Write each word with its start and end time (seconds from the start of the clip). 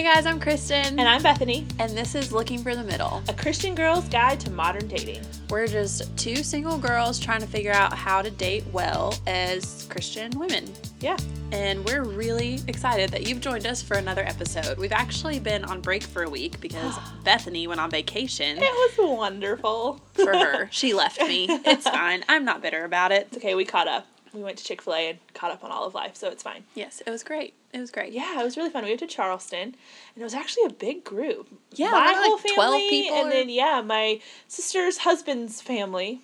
Hey 0.00 0.14
guys, 0.14 0.24
I'm 0.24 0.40
Kristen. 0.40 0.98
And 0.98 1.02
I'm 1.02 1.22
Bethany, 1.22 1.66
and 1.78 1.92
this 1.92 2.14
is 2.14 2.32
Looking 2.32 2.62
for 2.62 2.74
the 2.74 2.82
Middle. 2.82 3.22
a 3.28 3.34
Christian 3.34 3.74
girl's 3.74 4.08
guide 4.08 4.40
to 4.40 4.50
modern 4.50 4.88
dating. 4.88 5.20
We're 5.50 5.66
just 5.66 6.16
two 6.16 6.36
single 6.36 6.78
girls 6.78 7.20
trying 7.20 7.42
to 7.42 7.46
figure 7.46 7.72
out 7.72 7.92
how 7.92 8.22
to 8.22 8.30
date 8.30 8.64
well 8.72 9.14
as 9.26 9.86
Christian 9.90 10.30
women. 10.38 10.64
Yeah. 11.00 11.18
And 11.52 11.84
we're 11.84 12.04
really 12.04 12.60
excited 12.66 13.10
that 13.10 13.26
you've 13.26 13.42
joined 13.42 13.66
us 13.66 13.82
for 13.82 13.98
another 13.98 14.24
episode. 14.24 14.78
We've 14.78 14.90
actually 14.90 15.38
been 15.38 15.66
on 15.66 15.82
break 15.82 16.02
for 16.04 16.22
a 16.22 16.30
week 16.30 16.58
because 16.62 16.98
Bethany 17.24 17.66
went 17.66 17.82
on 17.82 17.90
vacation 17.90 18.56
It 18.56 18.62
was 18.62 19.18
wonderful. 19.18 20.00
for 20.14 20.34
her. 20.34 20.68
She 20.72 20.94
left 20.94 21.20
me. 21.20 21.46
It's 21.50 21.84
fine. 21.84 22.24
I'm 22.26 22.46
not 22.46 22.62
bitter 22.62 22.86
about 22.86 23.12
it. 23.12 23.26
It's 23.26 23.36
okay, 23.36 23.54
we 23.54 23.66
caught 23.66 23.86
up. 23.86 24.06
We 24.32 24.42
went 24.42 24.58
to 24.58 24.64
Chick 24.64 24.82
fil 24.82 24.94
A 24.94 25.08
and 25.10 25.18
caught 25.34 25.50
up 25.50 25.64
on 25.64 25.70
all 25.70 25.84
of 25.84 25.94
life, 25.94 26.14
so 26.16 26.28
it's 26.28 26.42
fine. 26.42 26.64
Yes, 26.74 27.02
it 27.04 27.10
was 27.10 27.22
great. 27.24 27.54
It 27.72 27.80
was 27.80 27.90
great. 27.90 28.12
Yeah, 28.12 28.40
it 28.40 28.44
was 28.44 28.56
really 28.56 28.70
fun. 28.70 28.84
We 28.84 28.90
went 28.90 29.00
to 29.00 29.06
Charleston, 29.06 29.60
and 29.62 29.74
it 30.16 30.22
was 30.22 30.34
actually 30.34 30.64
a 30.64 30.70
big 30.72 31.02
group. 31.04 31.48
Yeah, 31.74 31.90
my 31.90 32.12
whole 32.16 32.32
like 32.34 32.42
family, 32.42 32.54
12 32.54 32.80
people 32.90 33.16
and 33.18 33.26
or- 33.28 33.30
then 33.30 33.48
yeah, 33.48 33.80
my 33.84 34.20
sister's 34.48 34.98
husband's 34.98 35.60
family 35.60 36.20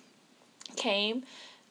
came, 0.75 1.23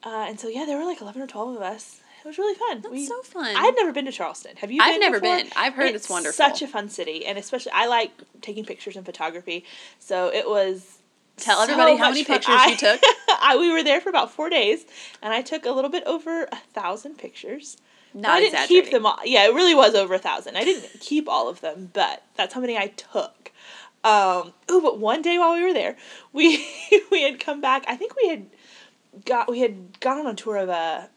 uh, 0.05 0.27
and 0.29 0.39
so 0.41 0.49
yeah, 0.49 0.65
there 0.67 0.79
were 0.79 0.85
like 0.85 1.01
eleven 1.01 1.23
or 1.23 1.27
twelve 1.27 1.57
of 1.57 1.63
us. 1.63 2.01
It 2.25 2.29
was 2.29 2.39
really 2.39 2.55
fun. 2.57 2.81
That's 2.81 2.93
We- 2.93 3.07
so 3.07 3.23
fun. 3.23 3.55
I'd 3.57 3.75
never 3.77 3.93
been 3.93 4.05
to 4.07 4.13
Charleston. 4.13 4.57
Have 4.57 4.71
you? 4.73 4.81
I've 4.83 4.95
been 4.95 5.01
never 5.01 5.21
before? 5.21 5.37
been. 5.37 5.49
I've 5.57 5.75
heard 5.75 5.95
it's 5.95 6.09
wonderful. 6.09 6.33
Such 6.33 6.61
a 6.63 6.67
fun 6.67 6.89
city, 6.89 7.25
and 7.25 7.39
especially 7.39 7.73
I 7.73 7.87
like 7.87 8.11
taking 8.43 8.65
pictures 8.65 8.97
and 8.97 9.07
photography. 9.07 9.65
So 10.01 10.29
it 10.33 10.49
was. 10.49 10.99
Tell 11.39 11.59
so 11.59 11.65
everybody 11.65 11.97
how 11.97 12.09
many 12.09 12.25
pictures 12.25 12.55
I- 12.59 12.71
you 12.71 12.77
took. 12.77 13.01
I 13.41 13.57
we 13.57 13.71
were 13.71 13.83
there 13.83 14.01
for 14.01 14.09
about 14.09 14.31
four 14.31 14.51
days, 14.51 14.85
and 15.23 15.33
I 15.33 15.43
took 15.43 15.65
a 15.65 15.71
little 15.71 15.91
bit 15.91 16.05
over 16.05 16.45
a 16.45 16.57
thousand 16.73 17.19
pictures. 17.19 17.77
Not 18.15 18.33
I 18.33 18.41
didn't 18.41 18.67
keep 18.67 18.91
them 18.91 19.05
all. 19.05 19.19
Yeah, 19.25 19.47
it 19.47 19.55
really 19.55 19.75
was 19.75 19.95
over 19.95 20.15
a 20.15 20.19
thousand. 20.19 20.57
I 20.57 20.65
didn't 20.65 20.89
keep 21.01 21.29
all 21.29 21.49
of 21.49 21.61
them, 21.61 21.91
but 21.93 22.23
that's 22.35 22.55
how 22.55 22.61
many 22.61 22.77
I 22.77 22.89
took. 22.89 23.53
Um, 24.05 24.53
oh, 24.69 24.81
but 24.81 24.99
one 24.99 25.21
day 25.21 25.39
while 25.39 25.55
we 25.55 25.63
were 25.63 25.73
there, 25.73 25.97
we 26.33 26.67
we 27.11 27.23
had 27.23 27.41
come 27.41 27.61
back. 27.61 27.85
I 27.89 27.97
think 27.97 28.15
we 28.17 28.29
had 28.29 28.47
got 29.25 29.51
we 29.51 29.61
had 29.61 30.01
gone 30.01 30.19
on 30.19 30.27
a 30.27 30.35
tour 30.35 30.57
of 30.57 30.69
a 30.69 31.11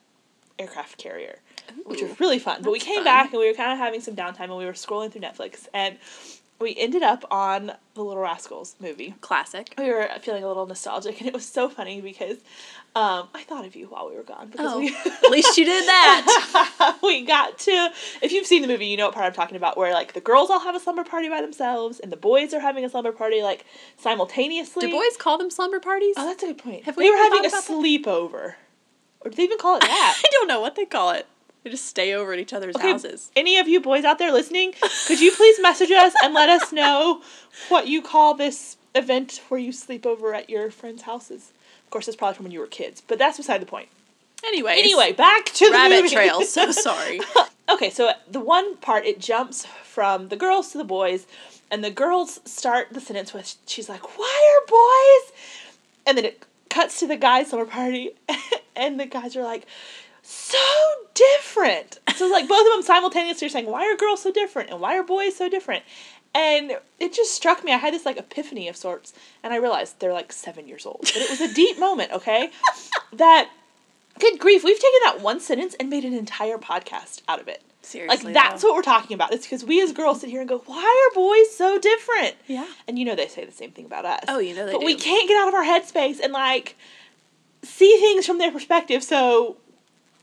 aircraft 0.58 0.98
carrier, 0.98 1.40
which 1.86 2.02
was 2.02 2.20
really 2.20 2.40
fun. 2.40 2.62
But 2.64 2.72
we 2.72 2.80
came 2.80 2.96
fun. 2.96 3.04
back 3.06 3.32
and 3.32 3.40
we 3.40 3.48
were 3.48 3.56
kind 3.56 3.72
of 3.72 3.78
having 3.78 4.02
some 4.02 4.16
downtime, 4.16 4.46
and 4.46 4.58
we 4.58 4.66
were 4.66 4.74
scrolling 4.74 5.12
through 5.12 5.22
Netflix, 5.22 5.68
and 5.74 5.98
we 6.60 6.76
ended 6.78 7.04
up 7.04 7.26
on 7.32 7.74
the 7.94 8.04
Little 8.04 8.22
Rascals 8.22 8.76
movie 8.80 9.16
Classic. 9.22 9.74
we 9.78 9.90
were 9.90 10.10
feeling 10.22 10.44
a 10.44 10.48
little 10.48 10.66
nostalgic, 10.66 11.20
and 11.20 11.28
it 11.28 11.34
was 11.34 11.46
so 11.46 11.70
funny 11.70 12.02
because 12.02 12.38
um, 12.96 13.28
I 13.34 13.44
thought 13.44 13.66
of 13.66 13.76
you 13.76 13.86
while 13.88 14.10
we 14.10 14.16
were 14.16 14.24
gone 14.24 14.50
because 14.50 14.74
Oh, 14.74 14.80
we 14.80 14.90
at 14.90 15.32
least 15.32 15.58
you 15.58 15.66
did 15.66 15.86
that. 15.86 16.98
we 17.04 17.26
got 17.26 17.58
to. 17.60 17.90
If 18.22 18.32
you've 18.32 18.46
seen 18.48 18.62
the 18.62 18.68
movie, 18.68 18.88
you 18.88 18.98
know 18.98 19.06
what 19.06 19.14
part 19.14 19.26
I'm 19.26 19.34
talking 19.34 19.58
about. 19.58 19.78
Where 19.78 19.94
like 19.94 20.14
the 20.14 20.22
girls 20.22 20.50
all 20.50 20.60
have 20.60 20.76
a 20.76 20.80
slumber 20.80 21.04
party 21.04 21.30
by 21.30 21.42
themselves, 21.42 22.00
and 22.00 22.12
the 22.12 22.18
boys 22.18 22.54
are 22.54 22.60
having 22.60 22.84
a 22.84 22.90
slumber 22.90 23.12
party 23.12 23.42
like 23.42 23.66
simultaneously. 23.98 24.88
Do 24.88 24.92
boys 24.92 25.18
call 25.18 25.38
them 25.38 25.50
slumber 25.52 25.80
parties? 25.80 26.16
Oh, 26.18 26.26
that's 26.26 26.44
a 26.44 26.48
good 26.48 26.58
point. 26.58 26.84
Have 26.84 26.96
they 26.96 27.04
we 27.04 27.12
were 27.12 27.18
having 27.18 27.46
a 27.46 27.50
sleepover, 27.50 28.56
or 29.22 29.30
do 29.30 29.36
they 29.36 29.44
even 29.44 29.58
call 29.58 29.78
it 29.78 29.82
that? 29.82 30.22
I 30.26 30.30
don't 30.32 30.48
know 30.48 30.60
what 30.62 30.76
they 30.76 30.86
call 30.86 31.12
it. 31.12 31.28
They 31.70 31.74
just 31.74 31.86
stay 31.86 32.16
over 32.16 32.34
at 32.34 32.40
each 32.40 32.52
other's 32.52 32.76
Okay, 32.76 32.90
houses. 32.94 33.30
Any 33.36 33.60
of 33.60 33.68
you 33.68 33.80
boys 33.80 34.04
out 34.04 34.18
there 34.18 34.32
listening, 34.32 34.74
could 35.06 35.20
you 35.20 35.32
please 35.32 35.60
message 35.62 35.92
us 35.92 36.14
and 36.24 36.34
let 36.34 36.50
us 36.50 36.72
know 36.72 37.22
what 37.68 37.88
you 37.88 38.02
call 38.02 38.34
this 38.34 38.78
event 38.96 39.40
where 39.50 39.60
you 39.60 39.72
sleep 39.72 40.04
over 40.04 40.34
at 40.34 40.50
your 40.50 40.72
friends' 40.72 41.04
houses? 41.04 41.52
Of 41.84 41.92
course, 41.92 42.08
it's 42.08 42.18
probably 42.18 42.34
from 42.38 42.46
when 42.46 42.52
you 42.52 42.60
were 42.60 42.66
kids, 42.66 43.04
but 43.08 43.20
that's 43.20 43.38
beside 43.38 43.62
the 43.62 43.68
point. 43.68 43.88
Anyway, 44.44 44.78
Anyway, 44.80 45.12
back 45.12 45.46
to 45.46 45.66
the 45.68 45.72
rabbit 45.72 46.12
trail. 46.12 46.42
So 46.42 46.72
sorry. 46.72 47.22
okay, 47.72 47.92
so 47.92 48.14
the 48.28 48.40
one 48.40 48.76
part 48.78 49.06
it 49.06 49.20
jumps 49.20 49.68
from 49.84 50.30
the 50.30 50.36
girls 50.36 50.72
to 50.72 50.80
the 50.80 50.84
boys, 50.84 51.28
and 51.70 51.84
the 51.84 51.92
girls 51.92 52.40
start 52.46 52.88
the 52.94 53.00
sentence 53.00 53.32
with 53.32 53.58
she's 53.68 53.88
like, 53.88 54.18
"Why 54.18 54.60
are 54.64 54.66
boys?" 54.68 55.34
And 56.08 56.18
then 56.18 56.26
it 56.26 56.42
cuts 56.72 57.00
to 57.02 57.06
the 57.06 57.16
guys' 57.18 57.52
summer 57.52 57.66
party, 57.66 58.16
and 58.76 59.00
the 59.00 59.06
guys 59.06 59.36
are 59.36 59.44
like, 59.44 59.68
"So 60.30 60.58
different." 61.14 62.00
So 62.16 62.26
it's 62.26 62.32
like 62.32 62.48
both 62.48 62.66
of 62.66 62.74
them 62.74 62.84
simultaneously 62.84 63.48
are 63.48 63.50
saying, 63.50 63.66
"Why 63.66 63.86
are 63.86 63.98
girls 63.98 64.22
so 64.22 64.32
different?" 64.32 64.70
and 64.70 64.80
"Why 64.80 64.98
are 64.98 65.04
boys 65.04 65.36
so 65.36 65.50
different?" 65.50 65.84
And 66.34 66.78
it 67.00 67.14
just 67.14 67.34
struck 67.34 67.64
me. 67.64 67.74
I 67.74 67.78
had 67.78 67.94
this 67.94 68.06
like 68.06 68.18
epiphany 68.18 68.68
of 68.68 68.76
sorts, 68.76 69.14
and 69.44 69.54
I 69.54 69.58
realized 69.58 70.00
they're 70.00 70.14
like 70.14 70.32
seven 70.32 70.68
years 70.68 70.86
old. 70.86 71.02
But 71.02 71.18
it 71.18 71.30
was 71.30 71.42
a 71.42 71.54
deep 71.54 71.80
moment. 71.88 72.12
Okay, 72.12 72.52
that. 73.14 73.50
Good 74.20 74.38
grief, 74.38 74.66
we've 74.66 74.76
taken 74.78 75.00
that 75.06 75.22
one 75.22 75.40
sentence 75.40 75.76
and 75.80 75.90
made 75.90 76.04
an 76.04 76.14
entire 76.14 76.58
podcast 76.58 77.22
out 77.30 77.40
of 77.40 77.48
it. 77.48 77.62
Seriously. 77.82 78.26
Like 78.26 78.34
that's 78.34 78.64
what 78.64 78.76
we're 78.76 78.82
talking 78.82 79.16
about. 79.16 79.34
It's 79.34 79.46
because 79.46 79.64
we 79.64 79.82
as 79.82 79.94
girls 79.94 80.22
sit 80.22 80.30
here 80.30 80.42
and 80.42 80.50
go, 80.50 80.60
"Why 80.66 81.10
are 81.10 81.16
boys 81.16 81.56
so 81.56 81.80
different?" 81.80 82.36
Yeah. 82.46 82.68
And 82.88 83.00
you 83.00 83.06
know 83.06 83.16
they 83.16 83.28
say 83.28 83.46
the 83.46 83.52
same 83.52 83.72
thing 83.72 83.86
about 83.86 84.06
us. 84.06 84.26
Oh, 84.28 84.40
you 84.40 84.54
know 84.54 84.66
they 84.66 84.74
But 84.74 84.84
we 84.84 84.96
can't 84.96 85.28
get 85.28 85.42
out 85.42 85.48
of 85.48 85.54
our 85.54 85.64
headspace 85.64 86.20
and 86.20 86.34
like 86.34 86.76
see 87.64 87.98
things 88.00 88.26
from 88.26 88.38
their 88.38 88.52
perspective. 88.52 89.04
So 89.04 89.58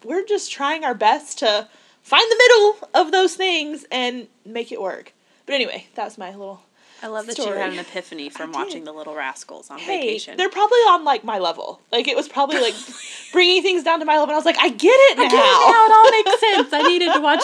we're 0.05 0.25
just 0.25 0.51
trying 0.53 0.85
our 0.85 0.95
best 0.95 1.39
to 1.41 1.69
find 2.03 2.31
the 2.31 2.37
middle 2.37 2.89
of 2.95 3.13
those 3.13 3.35
things 3.35 3.85
and 3.91 4.29
make 4.45 4.71
it 4.73 4.81
work. 4.81 5.13
But 5.47 5.55
anyway, 5.55 5.87
that 5.95 6.05
was 6.05 6.19
my 6.19 6.31
little. 6.31 6.63
I 7.03 7.09
love 7.09 7.27
that 7.27 7.37
you 7.37 7.45
story. 7.45 7.59
had 7.59 7.73
an 7.75 7.79
epiphany 7.79 8.31
from 8.31 8.53
watching 8.53 8.85
The 8.85 8.93
Little 8.93 9.15
Rascals 9.15 9.71
on 9.71 9.79
Hey, 9.79 10.01
vacation. 10.07 10.39
they're 10.39 10.49
probably 10.49 10.79
on 10.79 11.05
like 11.05 11.25
my 11.25 11.39
level. 11.39 11.81
Like 11.93 12.09
it 12.09 12.17
was 12.17 12.27
probably 12.27 12.59
like 12.59 12.75
bringing 13.33 13.63
things 13.63 13.85
down 13.85 13.99
to 14.01 14.07
my 14.07 14.15
level. 14.15 14.31
And 14.31 14.33
I 14.33 14.37
was 14.37 14.47
like, 14.47 14.57
I 14.59 14.71
get 14.71 14.89
it 14.89 15.19
now. 15.19 15.25
I 15.25 15.29
get 15.29 15.35
it 15.35 15.71
now. 15.71 15.87
It 15.87 15.93
all 15.93 16.11
makes 16.11 16.41
sense. 16.71 16.73
I 16.73 16.89
needed 16.89 17.13
to 17.13 17.21
watch 17.21 17.43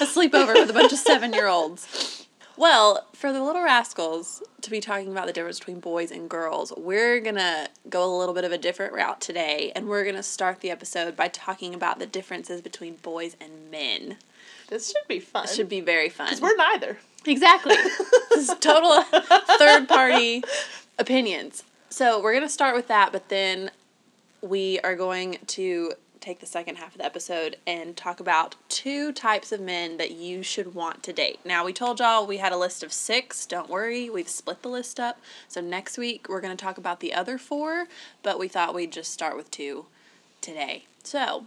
a 0.00 0.04
sleepover 0.06 0.54
with 0.54 0.70
a 0.70 0.72
bunch 0.72 0.92
of 0.92 0.98
seven 0.98 1.34
year 1.34 1.46
olds. 1.48 2.23
Well, 2.56 3.04
for 3.12 3.32
the 3.32 3.42
Little 3.42 3.62
Rascals 3.62 4.42
to 4.60 4.70
be 4.70 4.80
talking 4.80 5.10
about 5.10 5.26
the 5.26 5.32
difference 5.32 5.58
between 5.58 5.80
boys 5.80 6.12
and 6.12 6.30
girls, 6.30 6.72
we're 6.76 7.18
going 7.20 7.34
to 7.34 7.68
go 7.88 8.04
a 8.04 8.16
little 8.16 8.34
bit 8.34 8.44
of 8.44 8.52
a 8.52 8.58
different 8.58 8.92
route 8.92 9.20
today, 9.20 9.72
and 9.74 9.88
we're 9.88 10.04
going 10.04 10.14
to 10.14 10.22
start 10.22 10.60
the 10.60 10.70
episode 10.70 11.16
by 11.16 11.26
talking 11.28 11.74
about 11.74 11.98
the 11.98 12.06
differences 12.06 12.60
between 12.60 12.94
boys 12.96 13.36
and 13.40 13.70
men. 13.72 14.18
This 14.68 14.92
should 14.92 15.08
be 15.08 15.18
fun. 15.18 15.44
It 15.44 15.50
should 15.50 15.68
be 15.68 15.80
very 15.80 16.08
fun. 16.08 16.26
Because 16.26 16.40
we're 16.40 16.56
neither. 16.56 16.98
Exactly. 17.26 17.74
this 18.30 18.48
is 18.48 18.54
total 18.60 19.02
third 19.58 19.88
party 19.88 20.44
opinions. 20.98 21.64
So 21.90 22.22
we're 22.22 22.32
going 22.32 22.44
to 22.44 22.48
start 22.48 22.76
with 22.76 22.86
that, 22.88 23.10
but 23.10 23.30
then 23.30 23.72
we 24.42 24.78
are 24.80 24.94
going 24.94 25.38
to 25.48 25.92
take 26.24 26.40
the 26.40 26.46
second 26.46 26.76
half 26.76 26.92
of 26.92 26.98
the 26.98 27.04
episode 27.04 27.56
and 27.66 27.96
talk 27.96 28.20
about 28.20 28.56
two 28.68 29.12
types 29.12 29.52
of 29.52 29.60
men 29.60 29.96
that 29.98 30.12
you 30.12 30.42
should 30.42 30.74
want 30.74 31.02
to 31.02 31.12
date. 31.12 31.38
Now, 31.44 31.64
we 31.64 31.72
told 31.72 32.00
y'all 32.00 32.26
we 32.26 32.38
had 32.38 32.52
a 32.52 32.56
list 32.56 32.82
of 32.82 32.92
six. 32.92 33.46
Don't 33.46 33.68
worry, 33.68 34.08
we've 34.08 34.28
split 34.28 34.62
the 34.62 34.68
list 34.68 34.98
up. 34.98 35.20
So 35.48 35.60
next 35.60 35.98
week 35.98 36.26
we're 36.28 36.40
going 36.40 36.56
to 36.56 36.64
talk 36.64 36.78
about 36.78 37.00
the 37.00 37.14
other 37.14 37.38
four, 37.38 37.86
but 38.22 38.38
we 38.38 38.48
thought 38.48 38.74
we'd 38.74 38.92
just 38.92 39.12
start 39.12 39.36
with 39.36 39.50
two 39.50 39.86
today. 40.40 40.84
So 41.02 41.46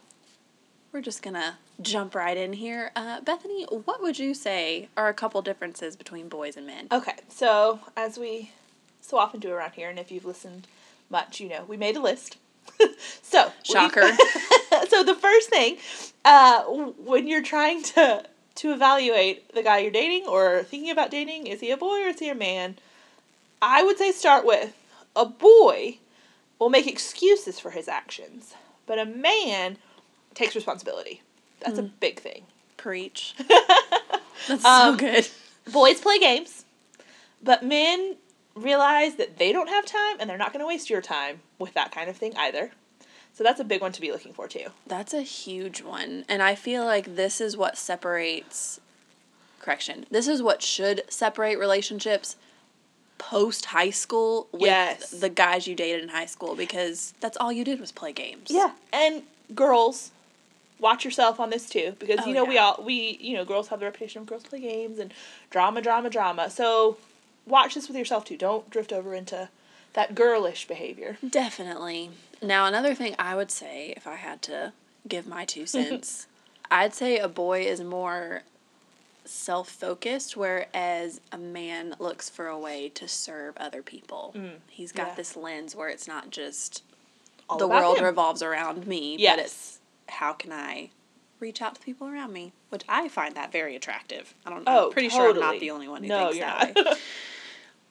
we're 0.91 1.01
just 1.01 1.21
gonna 1.21 1.57
jump 1.81 2.15
right 2.15 2.35
in 2.35 2.53
here. 2.53 2.91
Uh, 2.95 3.21
Bethany, 3.21 3.65
what 3.65 4.01
would 4.01 4.17
you 4.17 4.33
say 4.33 4.89
are 4.97 5.09
a 5.09 5.13
couple 5.13 5.41
differences 5.41 5.95
between 5.95 6.27
boys 6.27 6.57
and 6.57 6.65
men? 6.65 6.87
Okay, 6.91 7.15
so 7.29 7.79
as 7.95 8.17
we 8.17 8.51
so 9.01 9.17
often 9.17 9.39
do 9.39 9.51
around 9.51 9.73
here, 9.73 9.89
and 9.89 9.99
if 9.99 10.11
you've 10.11 10.25
listened 10.25 10.67
much, 11.09 11.39
you 11.39 11.49
know, 11.49 11.63
we 11.67 11.77
made 11.77 11.95
a 11.95 12.01
list. 12.01 12.37
so 13.21 13.45
we- 13.47 13.73
Shocker. 13.73 14.09
so 14.89 15.03
the 15.03 15.15
first 15.15 15.49
thing, 15.49 15.77
uh, 16.25 16.63
when 16.63 17.27
you're 17.27 17.43
trying 17.43 17.83
to 17.83 18.23
to 18.55 18.71
evaluate 18.73 19.53
the 19.53 19.61
guy 19.61 19.77
you're 19.79 19.91
dating 19.91 20.25
or 20.27 20.63
thinking 20.63 20.89
about 20.89 21.11
dating, 21.11 21.45
is 21.47 21.59
he 21.59 21.69
a 21.71 21.77
boy 21.77 22.01
or 22.03 22.07
is 22.07 22.19
he 22.19 22.29
a 22.29 22.35
man? 22.35 22.75
I 23.61 23.83
would 23.83 23.97
say 23.97 24.11
start 24.11 24.45
with 24.45 24.73
a 25.15 25.25
boy 25.25 25.97
will 26.59 26.69
make 26.69 26.87
excuses 26.87 27.59
for 27.59 27.69
his 27.71 27.87
actions, 27.87 28.55
but 28.87 28.97
a 28.97 29.05
man 29.05 29.77
takes 30.33 30.55
responsibility. 30.55 31.21
That's 31.59 31.77
a 31.79 31.83
big 31.83 32.19
thing. 32.19 32.43
Preach. 32.77 33.35
That's 34.47 34.63
Um, 34.65 34.93
so 34.93 34.95
good. 34.97 35.27
boys 35.71 35.99
play 36.01 36.17
games, 36.19 36.65
but 37.43 37.63
men 37.63 38.15
realize 38.57 39.15
that 39.15 39.37
they 39.37 39.51
don't 39.51 39.69
have 39.69 39.85
time 39.85 40.17
and 40.19 40.29
they're 40.29 40.37
not 40.37 40.51
going 40.53 40.61
to 40.61 40.67
waste 40.67 40.89
your 40.89 41.01
time 41.01 41.39
with 41.59 41.73
that 41.73 41.91
kind 41.91 42.09
of 42.09 42.17
thing 42.17 42.33
either. 42.37 42.71
So 43.33 43.43
that's 43.43 43.59
a 43.59 43.63
big 43.63 43.81
one 43.81 43.91
to 43.91 44.01
be 44.01 44.11
looking 44.11 44.33
for 44.33 44.47
too. 44.47 44.67
That's 44.87 45.13
a 45.13 45.21
huge 45.21 45.81
one. 45.83 46.25
And 46.27 46.41
I 46.41 46.55
feel 46.55 46.83
like 46.85 47.15
this 47.15 47.39
is 47.39 47.55
what 47.55 47.77
separates, 47.77 48.79
correction, 49.59 50.05
this 50.09 50.27
is 50.27 50.41
what 50.41 50.61
should 50.63 51.03
separate 51.09 51.57
relationships 51.59 52.35
post 53.19 53.65
high 53.65 53.89
school 53.89 54.47
with 54.51 54.61
Yes. 54.63 55.09
the 55.11 55.29
guys 55.29 55.67
you 55.67 55.75
dated 55.75 56.03
in 56.03 56.09
high 56.09 56.25
school 56.27 56.55
because 56.55 57.13
that's 57.19 57.37
all 57.37 57.51
you 57.51 57.63
did 57.63 57.79
was 57.79 57.91
play 57.91 58.11
games. 58.13 58.47
Yeah, 58.49 58.71
and 58.93 59.23
girls, 59.55 60.11
watch 60.79 61.03
yourself 61.03 61.39
on 61.39 61.49
this 61.49 61.67
too 61.69 61.95
because 61.99 62.19
Oh, 62.23 62.27
you 62.27 62.33
know 62.35 62.45
we 62.45 62.57
all 62.59 62.79
we 62.83 63.17
you 63.19 63.35
know 63.35 63.43
girls 63.45 63.69
have 63.69 63.79
the 63.79 63.85
reputation 63.85 64.21
of 64.21 64.27
girls 64.27 64.43
play 64.43 64.59
games 64.61 64.99
and 64.99 65.11
drama, 65.49 65.81
drama, 65.81 66.09
drama. 66.11 66.49
So 66.51 66.97
watch 67.47 67.75
this 67.75 67.87
with 67.87 67.97
yourself 67.97 68.25
too. 68.25 68.37
Don't 68.37 68.69
drift 68.69 68.91
over 68.93 69.13
into 69.13 69.49
that 69.93 70.13
girlish 70.15 70.67
behavior. 70.67 71.17
Definitely. 71.27 72.11
Now, 72.41 72.65
another 72.65 72.93
thing 72.93 73.15
I 73.17 73.35
would 73.35 73.49
say, 73.51 73.93
if 73.97 74.05
I 74.05 74.15
had 74.15 74.41
to 74.43 74.73
give 75.07 75.25
my 75.27 75.45
two 75.45 75.65
cents, 75.75 76.27
I'd 76.69 76.93
say 76.93 77.17
a 77.17 77.27
boy 77.27 77.61
is 77.61 77.81
more 77.81 78.41
self 79.25 79.69
focused, 79.69 80.37
whereas 80.37 81.19
a 81.31 81.37
man 81.37 81.95
looks 81.99 82.29
for 82.29 82.47
a 82.47 82.57
way 82.57 82.89
to 82.89 83.07
serve 83.07 83.57
other 83.57 83.81
people. 83.81 84.33
He's 84.69 84.91
got 84.91 85.07
Mm. 85.07 85.09
yeah. 85.09 85.15
this 85.15 85.35
lens 85.35 85.75
where 85.75 85.89
it's 85.89 86.07
not 86.07 86.29
just 86.29 86.83
All 87.49 87.57
the 87.57 87.67
world 87.67 87.97
him. 87.97 88.05
revolves 88.05 88.41
around 88.41 88.87
me, 88.87 89.15
Yes. 89.17 89.35
but 89.35 89.45
it's 89.45 89.79
how 90.17 90.33
can 90.33 90.51
I 90.53 90.89
reach 91.39 91.61
out 91.61 91.75
to 91.75 91.81
people 91.81 92.07
around 92.07 92.31
me, 92.33 92.51
which 92.69 92.83
I 92.89 93.09
find 93.09 93.35
that 93.35 93.51
very 93.51 93.75
attractive. 93.75 94.33
I 94.45 94.49
don't 94.49 94.63
know. 94.65 94.71
Oh, 94.71 94.85
I'm 94.87 94.91
pretty 94.91 95.09
sure 95.09 95.29
I'm 95.31 95.39
not 95.39 95.59
the 95.59 95.71
only 95.71 95.87
one 95.87 96.03
who 96.03 96.09
No, 96.09 96.31
thinks 96.31 96.39
that 96.39 96.75
way. 96.75 96.93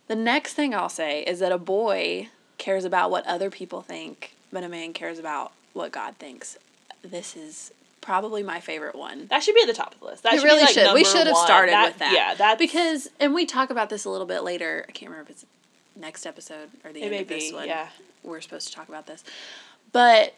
The 0.09 0.15
next 0.17 0.55
thing 0.55 0.75
I'll 0.75 0.89
say 0.89 1.23
is 1.23 1.41
that 1.41 1.53
a 1.53 1.59
boy 1.59 2.29
cares 2.59 2.85
about 2.85 3.11
what 3.11 3.27
other 3.27 3.51
people 3.51 3.83
think, 3.83 4.35
but 4.53 4.63
a 4.65 4.69
man 4.69 4.93
cares 4.93 5.19
about 5.19 5.53
what 5.73 5.93
God 5.93 6.17
thinks. 6.17 6.57
This 7.03 7.37
is 7.37 7.73
probably 8.01 8.43
my 8.43 8.61
favorite 8.61 8.95
one. 8.95 9.27
That 9.27 9.43
should 9.43 9.55
be 9.55 9.63
at 9.63 9.67
the 9.67 9.73
top 9.75 9.93
of 9.95 10.01
the 10.01 10.07
list. 10.07 10.23
That 10.23 10.35
It 10.35 10.37
should 10.41 10.45
really 10.47 10.63
like 10.63 10.71
should. 10.75 10.95
We 10.95 11.05
should 11.05 11.27
have 11.27 11.37
started 11.37 11.73
That- 11.73 11.89
with 11.89 11.99
that. 11.99 12.13
Yeah, 12.13 12.35
that 12.35 12.59
because, 12.59 13.09
and 13.19 13.35
we 13.35 13.47
talk 13.47 13.71
about 13.71 13.91
this 13.91 14.05
a 14.05 14.11
little 14.11 14.27
bit 14.27 14.41
later. 14.45 14.85
I 14.89 14.93
can't 14.93 15.11
remember 15.11 15.31
if 15.31 15.37
it's 15.43 15.47
next 15.97 16.25
episode 16.25 16.71
or 16.85 16.93
the 16.93 17.03
It 17.03 17.13
end 17.13 17.23
of 17.23 17.29
this 17.29 17.49
be, 17.51 17.55
one. 17.57 17.67
yeah. 17.67 17.89
We're 18.23 18.41
supposed 18.41 18.69
to 18.69 18.75
talk 18.75 18.89
about 18.89 19.07
this. 19.07 19.25
But 19.93 20.35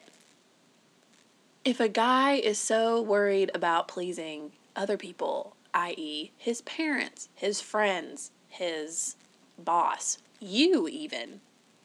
if 1.65 1.81
a 1.81 1.89
guy 1.89 2.35
is 2.35 2.59
so 2.59 3.01
worried 3.03 3.51
about 3.55 3.89
pleasing 3.89 4.53
other 4.75 4.97
people, 4.97 5.55
i.e., 5.75 6.31
his 6.39 6.63
parents, 6.63 7.29
his 7.35 7.61
friends, 7.61 8.31
his 8.49 9.17
boss, 9.59 10.19
you 10.41 10.89
even, 10.89 11.41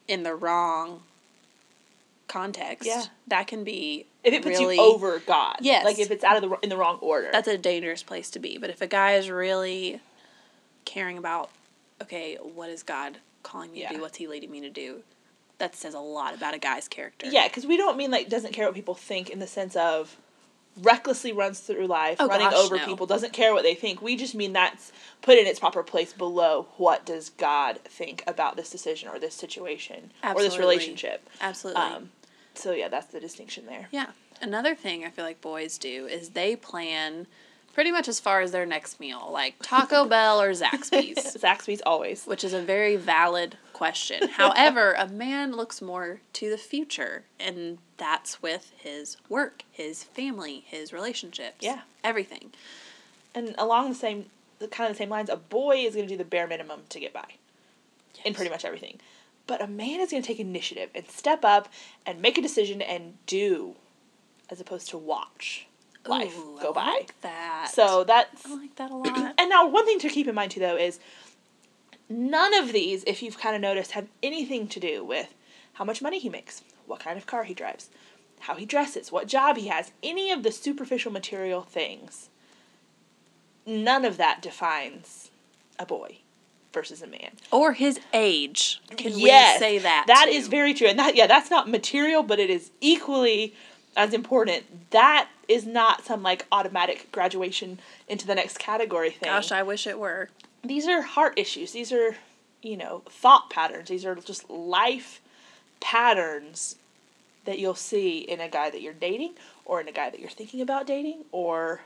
in 0.08 0.22
the 0.22 0.34
wrong 0.34 1.02
context, 2.28 2.86
Yeah. 2.86 3.04
that 3.28 3.46
can 3.46 3.64
be 3.64 4.06
if 4.22 4.32
it 4.32 4.42
puts 4.42 4.58
really 4.58 4.76
you 4.76 4.82
over 4.82 5.18
God. 5.20 5.56
Yes. 5.60 5.84
Like 5.84 5.98
if 5.98 6.10
it's 6.10 6.24
out 6.24 6.42
of 6.42 6.48
the 6.48 6.58
in 6.62 6.70
the 6.70 6.76
wrong 6.76 6.98
order. 7.00 7.28
that's 7.30 7.48
a 7.48 7.58
dangerous 7.58 8.02
place 8.02 8.30
to 8.30 8.38
be. 8.38 8.56
But 8.58 8.70
if 8.70 8.80
a 8.80 8.86
guy 8.86 9.12
is 9.14 9.28
really 9.30 10.00
caring 10.84 11.18
about, 11.18 11.50
okay, 12.02 12.36
what 12.36 12.70
is 12.70 12.82
God 12.82 13.18
calling 13.42 13.72
me 13.72 13.82
to 13.86 13.94
do? 13.94 14.00
What's 14.00 14.16
He 14.18 14.26
leading 14.26 14.50
me 14.50 14.60
to 14.62 14.70
do? 14.70 15.02
That 15.58 15.76
says 15.76 15.94
a 15.94 16.00
lot 16.00 16.34
about 16.34 16.54
a 16.54 16.58
guy's 16.58 16.88
character. 16.88 17.26
Yeah, 17.30 17.46
because 17.46 17.66
we 17.66 17.76
don't 17.76 17.96
mean 17.96 18.10
like 18.10 18.28
doesn't 18.28 18.52
care 18.52 18.66
what 18.66 18.74
people 18.74 18.94
think 18.94 19.30
in 19.30 19.38
the 19.38 19.46
sense 19.46 19.76
of 19.76 20.16
recklessly 20.82 21.32
runs 21.32 21.60
through 21.60 21.86
life, 21.86 22.16
Oh, 22.20 22.26
running 22.26 22.50
gosh, 22.50 22.64
over 22.64 22.76
no. 22.76 22.84
people, 22.84 23.06
doesn't 23.06 23.32
care 23.32 23.52
what 23.54 23.62
they 23.62 23.74
think. 23.74 24.02
We 24.02 24.16
just 24.16 24.34
mean 24.34 24.52
that's 24.52 24.92
put 25.22 25.38
in 25.38 25.46
its 25.46 25.60
proper 25.60 25.82
place 25.82 26.12
below 26.12 26.66
what 26.76 27.04
does 27.06 27.30
God 27.30 27.78
think 27.84 28.24
about 28.26 28.56
this 28.56 28.70
decision 28.70 29.08
or 29.08 29.18
this 29.18 29.34
situation 29.34 30.10
or 30.24 30.34
this 30.42 30.58
relationship. 30.58 31.28
Absolutely. 31.40 31.82
Um, 31.82 32.10
so 32.54 32.72
yeah, 32.72 32.88
that's 32.88 33.06
the 33.08 33.20
distinction 33.20 33.66
there. 33.66 33.88
yeah. 33.92 34.10
Another 34.42 34.74
thing 34.74 35.04
I 35.04 35.10
feel 35.10 35.24
like 35.24 35.40
boys 35.40 35.78
do 35.78 36.06
is 36.06 36.30
they 36.30 36.56
plan 36.56 37.28
pretty 37.74 37.90
much 37.92 38.08
as 38.08 38.20
far 38.20 38.40
as 38.40 38.52
their 38.52 38.64
next 38.64 38.98
meal, 39.00 39.28
like 39.30 39.56
Taco 39.60 40.04
Bell 40.08 40.40
or 40.40 40.52
Zaxby's. 40.52 41.36
Zaxby's 41.42 41.82
always. 41.84 42.24
which 42.24 42.44
is 42.44 42.52
a 42.54 42.62
very 42.62 42.96
valid 42.96 43.56
question. 43.72 44.28
However, 44.32 44.92
a 44.96 45.08
man 45.08 45.52
looks 45.52 45.82
more 45.82 46.20
to 46.34 46.48
the 46.48 46.56
future, 46.56 47.24
and 47.38 47.78
that's 47.96 48.40
with 48.40 48.72
his 48.78 49.16
work, 49.28 49.64
his 49.70 50.04
family, 50.04 50.64
his 50.66 50.92
relationships, 50.92 51.56
Yeah. 51.60 51.80
everything. 52.02 52.52
And 53.34 53.54
along 53.58 53.88
the 53.90 53.94
same, 53.96 54.26
kind 54.70 54.88
of 54.88 54.96
the 54.96 55.02
same 55.02 55.10
lines, 55.10 55.28
a 55.28 55.36
boy 55.36 55.78
is 55.78 55.94
going 55.94 56.06
to 56.06 56.14
do 56.14 56.18
the 56.18 56.24
bare 56.24 56.46
minimum 56.46 56.82
to 56.90 57.00
get 57.00 57.12
by 57.12 57.26
in 58.24 58.32
pretty 58.32 58.50
much 58.50 58.64
everything. 58.64 59.00
But 59.46 59.60
a 59.60 59.66
man 59.66 60.00
is 60.00 60.10
going 60.12 60.22
to 60.22 60.26
take 60.26 60.40
initiative 60.40 60.88
and 60.94 61.06
step 61.10 61.44
up 61.44 61.68
and 62.06 62.22
make 62.22 62.38
a 62.38 62.42
decision 62.42 62.80
and 62.80 63.14
do, 63.26 63.74
as 64.48 64.60
opposed 64.60 64.88
to 64.90 64.96
watch 64.98 65.66
life 66.06 66.36
Ooh, 66.38 66.58
go 66.60 66.70
I 66.70 66.72
by. 66.72 66.86
Like 66.86 67.20
that. 67.22 67.70
So 67.72 68.04
that's 68.04 68.46
I 68.46 68.54
like 68.56 68.76
that 68.76 68.90
a 68.90 68.94
lot. 68.96 69.34
and 69.38 69.48
now 69.50 69.66
one 69.68 69.86
thing 69.86 69.98
to 70.00 70.08
keep 70.08 70.26
in 70.28 70.34
mind 70.34 70.50
too 70.52 70.60
though 70.60 70.76
is 70.76 70.98
none 72.08 72.54
of 72.54 72.72
these, 72.72 73.04
if 73.06 73.22
you've 73.22 73.38
kind 73.38 73.54
of 73.56 73.62
noticed, 73.62 73.92
have 73.92 74.08
anything 74.22 74.68
to 74.68 74.80
do 74.80 75.04
with 75.04 75.32
how 75.74 75.84
much 75.84 76.02
money 76.02 76.18
he 76.18 76.28
makes, 76.28 76.62
what 76.86 77.00
kind 77.00 77.16
of 77.18 77.26
car 77.26 77.44
he 77.44 77.54
drives, 77.54 77.88
how 78.40 78.54
he 78.54 78.66
dresses, 78.66 79.10
what 79.10 79.26
job 79.26 79.56
he 79.56 79.68
has, 79.68 79.92
any 80.02 80.30
of 80.30 80.42
the 80.42 80.52
superficial 80.52 81.10
material 81.10 81.62
things. 81.62 82.28
None 83.66 84.04
of 84.04 84.18
that 84.18 84.42
defines 84.42 85.30
a 85.78 85.86
boy 85.86 86.18
versus 86.72 87.00
a 87.02 87.06
man. 87.06 87.30
or 87.50 87.72
his 87.72 87.98
age. 88.12 88.80
Can 88.96 89.12
Yes, 89.16 89.58
we 89.60 89.66
say 89.66 89.78
that? 89.78 90.04
That 90.08 90.26
too? 90.26 90.32
is 90.32 90.48
very 90.48 90.74
true. 90.74 90.88
And 90.88 90.98
that 90.98 91.14
yeah, 91.16 91.26
that's 91.26 91.50
not 91.50 91.68
material, 91.70 92.22
but 92.22 92.38
it 92.38 92.50
is 92.50 92.70
equally 92.80 93.54
as 93.96 94.12
important. 94.12 94.90
That 94.90 95.28
is 95.48 95.66
not 95.66 96.04
some 96.04 96.22
like 96.22 96.46
automatic 96.52 97.10
graduation 97.12 97.78
into 98.08 98.26
the 98.26 98.34
next 98.34 98.58
category 98.58 99.10
thing. 99.10 99.30
Gosh, 99.30 99.52
I 99.52 99.62
wish 99.62 99.86
it 99.86 99.98
were. 99.98 100.28
these 100.62 100.86
are 100.88 101.02
heart 101.02 101.38
issues. 101.38 101.72
These 101.72 101.92
are, 101.92 102.16
you 102.62 102.76
know, 102.76 103.02
thought 103.08 103.50
patterns. 103.50 103.88
These 103.88 104.04
are 104.04 104.14
just 104.14 104.48
life 104.50 105.20
patterns 105.80 106.76
that 107.44 107.58
you'll 107.58 107.74
see 107.74 108.18
in 108.18 108.40
a 108.40 108.48
guy 108.48 108.70
that 108.70 108.80
you're 108.80 108.92
dating 108.94 109.34
or 109.64 109.80
in 109.80 109.88
a 109.88 109.92
guy 109.92 110.10
that 110.10 110.20
you're 110.20 110.30
thinking 110.30 110.60
about 110.60 110.86
dating 110.86 111.24
or 111.30 111.82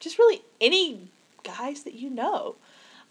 just 0.00 0.18
really 0.18 0.42
any 0.60 1.08
guys 1.42 1.82
that 1.82 1.94
you 1.94 2.10
know. 2.10 2.56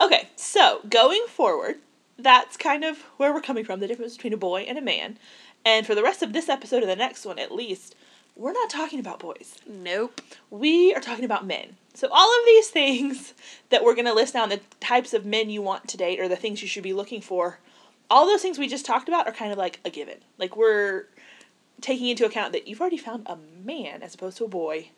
Okay, 0.01 0.29
so 0.35 0.81
going 0.89 1.25
forward, 1.27 1.75
that's 2.17 2.57
kind 2.57 2.83
of 2.83 2.99
where 3.17 3.33
we're 3.33 3.41
coming 3.41 3.63
from 3.63 3.79
the 3.79 3.87
difference 3.87 4.15
between 4.15 4.33
a 4.33 4.37
boy 4.37 4.61
and 4.61 4.77
a 4.77 4.81
man. 4.81 5.17
And 5.63 5.85
for 5.85 5.95
the 5.95 6.03
rest 6.03 6.21
of 6.21 6.33
this 6.33 6.49
episode 6.49 6.83
and 6.83 6.91
the 6.91 6.95
next 6.95 7.25
one, 7.25 7.39
at 7.39 7.51
least, 7.51 7.95
we're 8.35 8.51
not 8.51 8.69
talking 8.69 8.99
about 8.99 9.19
boys 9.19 9.55
Nope. 9.67 10.21
we 10.49 10.93
are 10.93 11.01
talking 11.01 11.25
about 11.25 11.45
men. 11.45 11.77
So 11.93 12.09
all 12.11 12.39
of 12.39 12.45
these 12.45 12.69
things 12.69 13.33
that 13.69 13.83
we're 13.83 13.95
going 13.95 14.05
to 14.05 14.13
list 14.13 14.33
down, 14.33 14.49
the 14.49 14.59
types 14.81 15.13
of 15.13 15.25
men 15.25 15.49
you 15.49 15.61
want 15.61 15.87
to 15.89 15.97
date 15.97 16.19
or 16.19 16.27
the 16.27 16.35
things 16.35 16.61
you 16.61 16.67
should 16.67 16.83
be 16.83 16.93
looking 16.93 17.21
for, 17.21 17.59
all 18.09 18.25
those 18.25 18.41
things 18.41 18.59
we 18.59 18.67
just 18.67 18.85
talked 18.85 19.07
about 19.07 19.27
are 19.27 19.31
kind 19.31 19.51
of 19.51 19.57
like 19.57 19.79
a 19.85 19.89
given. 19.89 20.17
Like 20.37 20.57
we're 20.57 21.05
taking 21.81 22.07
into 22.07 22.25
account 22.25 22.51
that 22.53 22.67
you've 22.67 22.81
already 22.81 22.97
found 22.97 23.23
a 23.27 23.37
man 23.63 24.03
as 24.03 24.13
opposed 24.13 24.37
to 24.37 24.45
a 24.45 24.49
boy, 24.49 24.89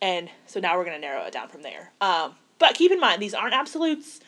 and 0.00 0.28
so 0.46 0.60
now 0.60 0.76
we're 0.76 0.84
going 0.84 0.96
to 0.96 1.00
narrow 1.00 1.24
it 1.24 1.32
down 1.32 1.48
from 1.48 1.62
there. 1.62 1.92
Um, 2.00 2.34
but 2.58 2.74
keep 2.74 2.92
in 2.92 3.00
mind 3.00 3.22
these 3.22 3.34
aren't 3.34 3.54
absolutes. 3.54 4.20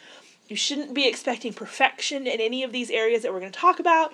You 0.49 0.57
shouldn't 0.57 0.95
be 0.95 1.07
expecting 1.09 1.53
perfection 1.53 2.27
in 2.27 2.41
any 2.41 2.63
of 2.63 2.73
these 2.73 2.91
areas 2.91 3.23
that 3.23 3.33
we're 3.33 3.41
going 3.41 3.53
to 3.53 3.59
talk 3.59 3.81
about. 3.81 4.13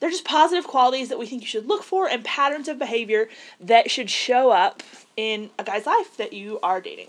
They're 0.00 0.10
just 0.10 0.24
positive 0.24 0.66
qualities 0.66 1.08
that 1.08 1.18
we 1.18 1.26
think 1.26 1.42
you 1.42 1.48
should 1.48 1.66
look 1.66 1.82
for 1.82 2.08
and 2.08 2.24
patterns 2.24 2.68
of 2.68 2.78
behavior 2.78 3.28
that 3.60 3.90
should 3.90 4.10
show 4.10 4.50
up 4.50 4.82
in 5.16 5.50
a 5.58 5.64
guy's 5.64 5.86
life 5.86 6.16
that 6.18 6.32
you 6.32 6.60
are 6.62 6.80
dating. 6.80 7.08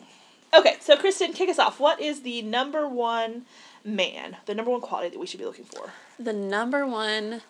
Okay, 0.53 0.77
so 0.79 0.95
Kristen, 0.95 1.33
kick 1.33 1.49
us 1.49 1.59
off. 1.59 1.79
What 1.79 1.99
is 1.99 2.21
the 2.21 2.41
number 2.41 2.87
one 2.87 3.45
man, 3.83 4.37
the 4.45 4.55
number 4.55 4.71
one 4.71 4.81
quality 4.81 5.09
that 5.09 5.19
we 5.19 5.27
should 5.27 5.39
be 5.39 5.45
looking 5.45 5.65
for? 5.65 5.91
The 6.17 6.33
number 6.33 6.87
one 6.87 7.41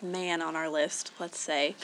man 0.00 0.40
on 0.40 0.54
our 0.54 0.68
list, 0.68 1.10
let's 1.18 1.38
say, 1.38 1.74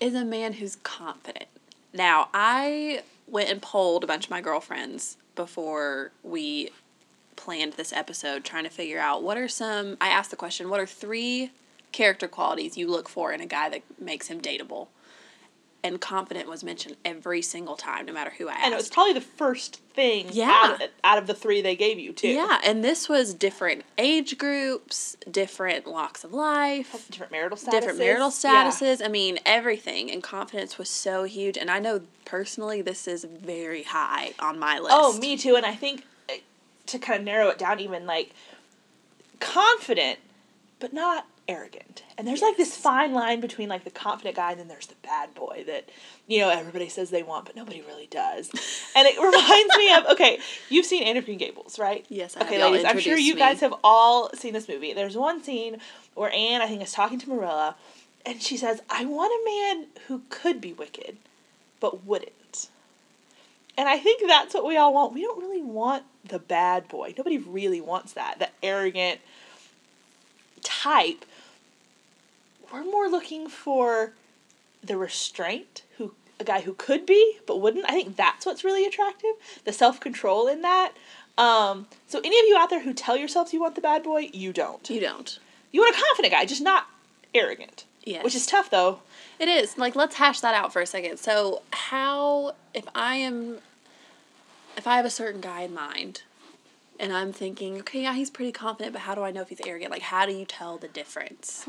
is 0.00 0.14
a 0.14 0.24
man 0.24 0.54
who's 0.54 0.76
confident. 0.76 1.46
Now, 1.92 2.28
I 2.32 3.02
went 3.26 3.50
and 3.50 3.60
polled 3.60 4.04
a 4.04 4.06
bunch 4.06 4.26
of 4.26 4.30
my 4.30 4.40
girlfriends 4.40 5.16
before 5.34 6.12
we 6.22 6.70
planned 7.36 7.74
this 7.74 7.92
episode, 7.92 8.44
trying 8.44 8.64
to 8.64 8.70
figure 8.70 9.00
out 9.00 9.22
what 9.22 9.36
are 9.36 9.48
some. 9.48 9.96
I 10.00 10.08
asked 10.08 10.30
the 10.30 10.36
question, 10.36 10.70
what 10.70 10.80
are 10.80 10.86
three 10.86 11.50
character 11.92 12.28
qualities 12.28 12.76
you 12.76 12.86
look 12.88 13.08
for 13.08 13.32
in 13.32 13.40
a 13.40 13.46
guy 13.46 13.68
that 13.68 13.82
makes 14.00 14.28
him 14.28 14.40
dateable? 14.40 14.88
And 15.80 16.00
confident 16.00 16.48
was 16.48 16.64
mentioned 16.64 16.96
every 17.04 17.40
single 17.40 17.76
time, 17.76 18.06
no 18.06 18.12
matter 18.12 18.32
who 18.36 18.48
I 18.48 18.52
asked. 18.54 18.64
And 18.64 18.74
it 18.74 18.76
was 18.76 18.88
probably 18.88 19.12
the 19.12 19.20
first 19.20 19.76
thing 19.94 20.26
Yeah. 20.32 20.50
out, 20.50 20.82
of, 20.82 20.90
out 21.04 21.18
of 21.18 21.28
the 21.28 21.34
three 21.34 21.62
they 21.62 21.76
gave 21.76 22.00
you, 22.00 22.12
too. 22.12 22.26
yeah, 22.28 22.58
and 22.64 22.82
this 22.82 23.08
was 23.08 23.32
different 23.32 23.84
age 23.96 24.38
groups, 24.38 25.16
different 25.30 25.86
walks 25.86 26.24
of 26.24 26.32
life. 26.34 27.06
Different 27.10 27.30
marital 27.30 27.56
statuses. 27.56 27.70
different 27.70 27.98
marital 28.00 28.32
Yeah. 28.42 28.70
statuses. 28.70 29.04
I 29.04 29.08
mean, 29.08 29.38
everything. 29.46 30.10
And 30.10 30.20
confidence 30.20 30.78
was 30.78 30.90
so 30.90 31.22
huge. 31.22 31.56
And 31.56 31.70
I 31.70 31.78
know 31.78 32.00
personally, 32.24 32.82
this 32.82 33.06
is 33.06 33.22
very 33.22 33.84
high 33.84 34.32
on 34.40 34.58
my 34.58 34.80
list. 34.80 34.96
Oh, 34.98 35.16
me 35.18 35.36
too. 35.36 35.54
And 35.54 35.64
I 35.64 35.76
think 35.76 36.04
uh, 36.28 36.34
to 36.86 36.98
kind 36.98 37.20
of 37.20 37.24
narrow 37.24 37.48
it 37.50 37.58
down, 37.58 37.78
even 37.78 38.04
like 38.04 38.32
confident, 39.40 40.18
but 40.80 40.92
not 40.92 41.26
arrogant. 41.48 42.02
And 42.16 42.28
there's 42.28 42.42
like 42.42 42.56
this 42.56 42.76
fine 42.76 43.12
line 43.14 43.40
between 43.40 43.68
like 43.68 43.84
the 43.84 43.90
confident 43.90 44.36
guy 44.36 44.52
and 44.52 44.60
then 44.60 44.68
there's 44.68 44.86
the 44.86 44.94
bad 45.02 45.34
boy 45.34 45.64
that, 45.66 45.88
you 46.26 46.40
know, 46.40 46.50
everybody 46.50 46.88
says 46.88 47.10
they 47.10 47.22
want, 47.22 47.46
but 47.46 47.56
nobody 47.56 47.80
really 47.80 48.06
does. 48.06 48.50
And 48.94 49.08
it 49.08 49.16
reminds 49.18 49.76
me 49.76 49.94
of 49.94 50.06
okay, 50.12 50.38
you've 50.68 50.86
seen 50.86 51.02
Anne 51.02 51.16
of 51.16 51.24
Green 51.24 51.38
Gables, 51.38 51.78
right? 51.78 52.04
Yes, 52.08 52.36
I. 52.36 52.42
Okay, 52.42 52.62
ladies, 52.62 52.84
I'm 52.84 52.98
sure 52.98 53.16
you 53.16 53.34
me. 53.34 53.40
guys 53.40 53.60
have 53.60 53.74
all 53.82 54.30
seen 54.34 54.52
this 54.52 54.68
movie. 54.68 54.92
There's 54.92 55.16
one 55.16 55.42
scene 55.42 55.78
where 56.14 56.30
Anne, 56.32 56.60
I 56.60 56.66
think, 56.66 56.82
is 56.82 56.92
talking 56.92 57.18
to 57.18 57.28
Marilla, 57.28 57.76
and 58.26 58.42
she 58.42 58.56
says, 58.56 58.82
"I 58.90 59.04
want 59.04 59.32
a 59.32 59.44
man 59.44 59.86
who 60.08 60.22
could 60.28 60.60
be 60.60 60.72
wicked, 60.72 61.16
but 61.80 62.04
wouldn't." 62.04 62.68
And 63.78 63.88
I 63.88 63.96
think 63.96 64.26
that's 64.26 64.54
what 64.54 64.66
we 64.66 64.76
all 64.76 64.92
want. 64.92 65.14
We 65.14 65.22
don't 65.22 65.40
really 65.40 65.62
want 65.62 66.02
the 66.24 66.40
bad 66.40 66.88
boy. 66.88 67.14
Nobody 67.16 67.38
really 67.38 67.80
wants 67.80 68.12
that. 68.14 68.40
The 68.40 68.48
arrogant 68.60 69.20
type. 70.62 71.24
We're 72.72 72.84
more 72.84 73.08
looking 73.08 73.48
for 73.48 74.12
the 74.82 74.96
restraint 74.96 75.82
who 75.96 76.12
a 76.40 76.44
guy 76.44 76.60
who 76.60 76.74
could 76.74 77.04
be 77.04 77.38
but 77.46 77.60
wouldn't. 77.60 77.84
I 77.88 77.92
think 77.92 78.16
that's 78.16 78.46
what's 78.46 78.64
really 78.64 78.86
attractive. 78.86 79.32
The 79.64 79.72
self 79.72 80.00
control 80.00 80.46
in 80.46 80.62
that. 80.62 80.92
Um, 81.36 81.86
so 82.06 82.18
any 82.18 82.38
of 82.38 82.46
you 82.46 82.56
out 82.58 82.70
there 82.70 82.82
who 82.82 82.92
tell 82.92 83.16
yourselves 83.16 83.52
you 83.52 83.60
want 83.60 83.74
the 83.74 83.80
bad 83.80 84.02
boy, 84.02 84.30
you 84.32 84.52
don't. 84.52 84.88
You 84.90 85.00
don't. 85.00 85.38
You 85.70 85.80
want 85.80 85.96
a 85.96 86.00
confident 86.00 86.32
guy, 86.32 86.44
just 86.44 86.62
not 86.62 86.86
arrogant. 87.34 87.84
Yes. 88.04 88.24
Which 88.24 88.34
is 88.34 88.46
tough 88.46 88.70
though. 88.70 89.00
It 89.38 89.48
is. 89.48 89.78
Like 89.78 89.94
let's 89.94 90.16
hash 90.16 90.40
that 90.40 90.54
out 90.54 90.72
for 90.72 90.80
a 90.80 90.86
second. 90.86 91.18
So 91.18 91.62
how 91.72 92.54
if 92.74 92.84
I 92.94 93.16
am 93.16 93.58
if 94.76 94.86
I 94.86 94.96
have 94.96 95.04
a 95.04 95.10
certain 95.10 95.40
guy 95.40 95.62
in 95.62 95.74
mind 95.74 96.22
and 96.98 97.12
I'm 97.12 97.32
thinking, 97.32 97.78
okay, 97.80 98.02
yeah, 98.02 98.14
he's 98.14 98.30
pretty 98.30 98.52
confident, 98.52 98.92
but 98.92 99.02
how 99.02 99.14
do 99.14 99.22
I 99.22 99.30
know 99.30 99.42
if 99.42 99.48
he's 99.48 99.60
arrogant? 99.64 99.90
Like 99.90 100.02
how 100.02 100.26
do 100.26 100.32
you 100.32 100.44
tell 100.44 100.78
the 100.78 100.88
difference? 100.88 101.64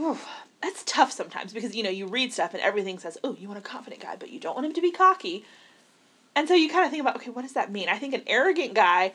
That's 0.62 0.84
tough 0.84 1.12
sometimes 1.12 1.54
because 1.54 1.76
you 1.76 1.84
know 1.84 1.90
you 1.90 2.08
read 2.08 2.34
stuff 2.34 2.54
and 2.54 2.62
everything 2.62 3.00
says, 3.00 3.18
"Oh, 3.24 3.36
you 3.40 3.48
want 3.48 3.60
a 3.60 3.62
confident 3.62 4.02
guy, 4.02 4.16
but 4.18 4.30
you 4.30 4.40
don't 4.40 4.56
want 4.56 4.66
him 4.66 4.74
to 4.74 4.82
be 4.82 4.92
cocky." 4.92 5.46
And 6.36 6.48
so 6.48 6.54
you 6.54 6.70
kind 6.70 6.86
of 6.86 6.92
think 6.92 7.02
about, 7.02 7.16
okay, 7.18 7.32
what 7.32 7.42
does 7.42 7.54
that 7.54 7.72
mean? 7.72 7.90
I 7.90 7.98
think 7.98 8.14
an 8.14 8.24
arrogant 8.28 8.74
guy 8.74 9.14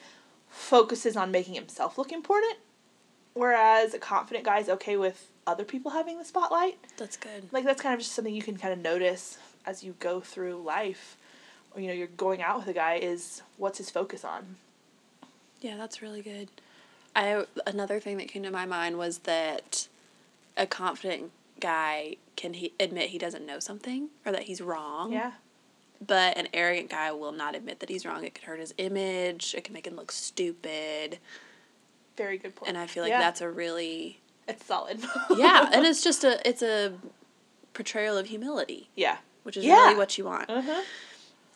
focuses 0.48 1.16
on 1.16 1.30
making 1.30 1.54
himself 1.54 1.96
look 1.96 2.12
important, 2.12 2.56
whereas 3.34 3.94
a 3.94 3.98
confident 3.98 4.44
guy 4.44 4.58
is 4.58 4.68
okay 4.68 4.96
with 4.96 5.30
other 5.46 5.64
people 5.64 5.92
having 5.92 6.18
the 6.18 6.24
spotlight. 6.24 6.78
That's 6.96 7.16
good. 7.16 7.52
Like 7.52 7.64
that's 7.64 7.82
kind 7.82 7.94
of 7.94 8.00
just 8.00 8.12
something 8.12 8.34
you 8.34 8.42
can 8.42 8.56
kind 8.56 8.72
of 8.72 8.78
notice 8.78 9.38
as 9.66 9.82
you 9.82 9.94
go 9.98 10.20
through 10.20 10.62
life, 10.62 11.16
or 11.74 11.80
you 11.80 11.88
know 11.88 11.94
you're 11.94 12.06
going 12.06 12.42
out 12.42 12.58
with 12.58 12.68
a 12.68 12.72
guy. 12.72 12.96
Is 12.96 13.42
what's 13.56 13.78
his 13.78 13.90
focus 13.90 14.24
on? 14.24 14.56
Yeah, 15.64 15.78
that's 15.78 16.02
really 16.02 16.20
good. 16.20 16.48
I 17.16 17.46
another 17.66 17.98
thing 17.98 18.18
that 18.18 18.28
came 18.28 18.42
to 18.42 18.50
my 18.50 18.66
mind 18.66 18.98
was 18.98 19.18
that 19.20 19.88
a 20.58 20.66
confident 20.66 21.30
guy 21.58 22.16
can 22.36 22.52
he 22.52 22.72
admit 22.78 23.08
he 23.10 23.18
doesn't 23.18 23.46
know 23.46 23.58
something 23.60 24.10
or 24.26 24.32
that 24.32 24.42
he's 24.42 24.60
wrong. 24.60 25.10
Yeah. 25.12 25.32
But 26.06 26.36
an 26.36 26.48
arrogant 26.52 26.90
guy 26.90 27.10
will 27.12 27.32
not 27.32 27.54
admit 27.54 27.80
that 27.80 27.88
he's 27.88 28.04
wrong. 28.04 28.24
It 28.24 28.34
could 28.34 28.44
hurt 28.44 28.60
his 28.60 28.74
image. 28.76 29.54
It 29.56 29.64
can 29.64 29.72
make 29.72 29.86
him 29.86 29.96
look 29.96 30.12
stupid. 30.12 31.18
Very 32.18 32.36
good 32.36 32.54
point. 32.54 32.68
And 32.68 32.76
I 32.76 32.86
feel 32.86 33.02
like 33.02 33.10
Yeah. 33.10 33.20
that's 33.20 33.40
a 33.40 33.48
really 33.48 34.20
it's 34.46 34.66
solid. 34.66 35.00
yeah, 35.36 35.70
and 35.72 35.86
it's 35.90 36.04
just 36.04 36.24
a 36.24 36.46
it's 36.46 36.60
a 36.62 36.92
portrayal 37.72 38.18
of 38.18 38.26
humility, 38.26 38.90
yeah. 38.96 39.16
which 39.44 39.56
is 39.56 39.64
Yeah. 39.64 39.76
really 39.84 39.96
what 39.96 40.18
you 40.18 40.24
want. 40.26 40.50
Uh 40.50 40.60
huh. 40.60 40.82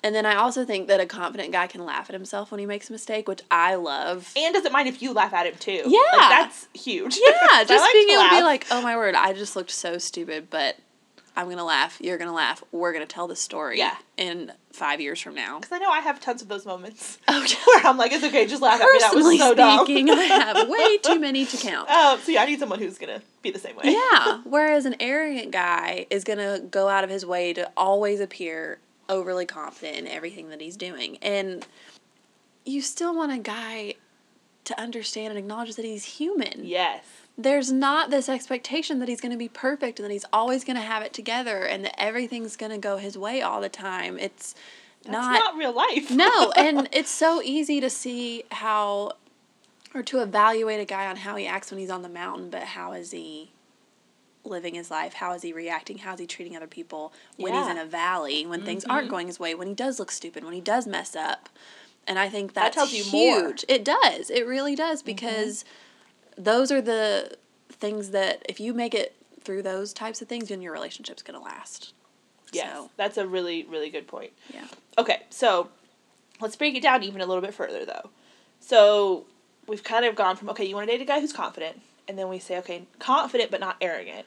And 0.04 0.14
then 0.14 0.24
I 0.26 0.36
also 0.36 0.64
think 0.64 0.86
that 0.88 1.00
a 1.00 1.06
confident 1.06 1.50
guy 1.52 1.66
can 1.66 1.84
laugh 1.84 2.08
at 2.08 2.14
himself 2.14 2.50
when 2.52 2.60
he 2.60 2.66
makes 2.66 2.88
a 2.88 2.92
mistake, 2.92 3.26
which 3.26 3.40
I 3.50 3.74
love. 3.74 4.32
And 4.36 4.54
doesn't 4.54 4.72
mind 4.72 4.88
if 4.88 5.02
you 5.02 5.12
laugh 5.12 5.32
at 5.34 5.46
him 5.46 5.54
too. 5.58 5.82
Yeah. 5.86 5.98
Like, 6.16 6.30
that's 6.30 6.68
huge. 6.72 7.18
Yeah, 7.20 7.64
just 7.64 7.82
like 7.82 7.92
being 7.92 8.08
to 8.08 8.12
able 8.14 8.24
to 8.28 8.36
be 8.36 8.42
like, 8.42 8.66
oh 8.70 8.80
my 8.80 8.96
word, 8.96 9.14
I 9.16 9.32
just 9.32 9.56
looked 9.56 9.72
so 9.72 9.98
stupid, 9.98 10.48
but 10.50 10.76
I'm 11.36 11.48
gonna 11.48 11.64
laugh. 11.64 11.98
You're 12.00 12.18
gonna 12.18 12.32
laugh. 12.34 12.62
We're 12.72 12.92
gonna 12.92 13.06
tell 13.06 13.26
the 13.28 13.36
story. 13.36 13.78
Yeah. 13.78 13.96
In 14.16 14.52
five 14.72 15.00
years 15.00 15.20
from 15.20 15.34
now. 15.34 15.58
Because 15.58 15.72
I 15.72 15.78
know 15.78 15.90
I 15.90 16.00
have 16.00 16.20
tons 16.20 16.42
of 16.42 16.48
those 16.48 16.64
moments 16.64 17.18
Oh, 17.28 17.44
yeah. 17.48 17.56
where 17.66 17.86
I'm 17.86 17.96
like, 17.96 18.12
it's 18.12 18.24
okay, 18.24 18.46
just 18.46 18.62
laugh 18.62 18.80
at 18.80 18.84
me. 18.86 18.98
That 19.00 19.14
was 19.14 19.24
Personally 19.24 19.38
so 19.38 19.54
dumb. 19.54 19.84
speaking, 19.84 20.10
I 20.10 20.14
have 20.24 20.68
way 20.68 20.98
too 20.98 21.18
many 21.20 21.44
to 21.46 21.56
count. 21.56 21.88
Um, 21.90 22.20
so 22.20 22.30
yeah, 22.32 22.42
I 22.42 22.46
need 22.46 22.60
someone 22.60 22.78
who's 22.78 22.98
gonna 22.98 23.22
be 23.42 23.50
the 23.50 23.58
same 23.58 23.74
way. 23.76 23.82
Yeah. 23.86 24.42
Whereas 24.44 24.84
an 24.86 24.94
arrogant 25.00 25.50
guy 25.50 26.06
is 26.10 26.22
gonna 26.24 26.60
go 26.60 26.88
out 26.88 27.02
of 27.04 27.10
his 27.10 27.26
way 27.26 27.52
to 27.54 27.70
always 27.76 28.20
appear 28.20 28.78
overly 29.08 29.46
confident 29.46 29.98
in 29.98 30.06
everything 30.06 30.50
that 30.50 30.60
he's 30.60 30.76
doing. 30.76 31.18
And 31.22 31.66
you 32.64 32.82
still 32.82 33.14
want 33.14 33.32
a 33.32 33.38
guy 33.38 33.94
to 34.64 34.80
understand 34.80 35.30
and 35.30 35.38
acknowledge 35.38 35.76
that 35.76 35.84
he's 35.84 36.04
human. 36.04 36.64
Yes. 36.64 37.04
There's 37.36 37.72
not 37.72 38.10
this 38.10 38.28
expectation 38.28 38.98
that 38.98 39.08
he's 39.08 39.20
gonna 39.20 39.36
be 39.36 39.48
perfect 39.48 39.98
and 39.98 40.04
that 40.04 40.12
he's 40.12 40.26
always 40.32 40.64
gonna 40.64 40.80
have 40.82 41.02
it 41.02 41.12
together 41.12 41.64
and 41.64 41.84
that 41.84 42.00
everything's 42.00 42.56
gonna 42.56 42.78
go 42.78 42.98
his 42.98 43.16
way 43.16 43.40
all 43.40 43.60
the 43.60 43.68
time. 43.68 44.18
It's 44.18 44.54
not 45.06 45.32
not, 45.32 45.56
real 45.56 45.72
life. 45.72 46.10
no, 46.10 46.52
and 46.56 46.88
it's 46.92 47.10
so 47.10 47.40
easy 47.42 47.80
to 47.80 47.88
see 47.88 48.44
how 48.50 49.12
or 49.94 50.02
to 50.02 50.20
evaluate 50.20 50.80
a 50.80 50.84
guy 50.84 51.06
on 51.06 51.16
how 51.16 51.36
he 51.36 51.46
acts 51.46 51.70
when 51.70 51.80
he's 51.80 51.90
on 51.90 52.02
the 52.02 52.08
mountain, 52.08 52.50
but 52.50 52.62
how 52.62 52.92
is 52.92 53.10
he 53.12 53.50
living 54.44 54.74
his 54.74 54.90
life? 54.90 55.14
How 55.14 55.32
is 55.32 55.42
he 55.42 55.52
reacting? 55.52 55.98
How 55.98 56.14
is 56.14 56.20
he 56.20 56.26
treating 56.26 56.56
other 56.56 56.66
people 56.66 57.12
when 57.36 57.54
he's 57.54 57.66
in 57.66 57.78
a 57.78 57.84
valley, 57.84 58.46
when 58.46 58.62
things 58.62 58.84
aren't 58.84 59.04
mm-hmm. 59.04 59.10
going 59.10 59.26
his 59.26 59.40
way, 59.40 59.54
when 59.54 59.68
he 59.68 59.74
does 59.74 59.98
look 59.98 60.10
stupid, 60.10 60.44
when 60.44 60.54
he 60.54 60.60
does 60.60 60.86
mess 60.86 61.14
up? 61.14 61.48
And 62.06 62.18
I 62.18 62.28
think 62.28 62.54
that's 62.54 62.74
tells 62.74 62.92
you 62.92 63.04
more. 63.12 63.40
huge. 63.42 63.64
It 63.68 63.84
does. 63.84 64.30
It 64.30 64.46
really 64.46 64.74
does 64.74 65.00
mm-hmm. 65.00 65.06
because 65.06 65.64
those 66.36 66.72
are 66.72 66.80
the 66.80 67.36
things 67.70 68.10
that 68.10 68.42
if 68.48 68.60
you 68.60 68.72
make 68.72 68.94
it 68.94 69.14
through 69.42 69.62
those 69.62 69.92
types 69.92 70.22
of 70.22 70.28
things, 70.28 70.48
then 70.48 70.62
your 70.62 70.72
relationship's 70.72 71.22
gonna 71.22 71.42
last. 71.42 71.92
yes. 72.52 72.72
So, 72.72 72.90
That's 72.96 73.18
a 73.18 73.26
really, 73.26 73.64
really 73.64 73.90
good 73.90 74.06
point. 74.06 74.32
yeah. 74.52 74.66
Okay, 74.96 75.22
so 75.30 75.68
let's 76.40 76.56
break 76.56 76.74
it 76.74 76.82
down 76.82 77.02
even 77.02 77.20
a 77.20 77.26
little 77.26 77.42
bit 77.42 77.54
further 77.54 77.84
though. 77.84 78.10
So 78.60 79.26
we've 79.66 79.84
kind 79.84 80.04
of 80.04 80.14
gone 80.14 80.36
from 80.36 80.48
okay, 80.50 80.64
you 80.64 80.74
want 80.74 80.88
to 80.88 80.92
date 80.96 81.02
a 81.02 81.06
guy 81.06 81.20
who's 81.20 81.32
confident, 81.32 81.80
and 82.08 82.18
then 82.18 82.28
we 82.28 82.38
say 82.38 82.58
okay, 82.58 82.84
confident 82.98 83.50
but 83.50 83.60
not 83.60 83.76
arrogant, 83.80 84.26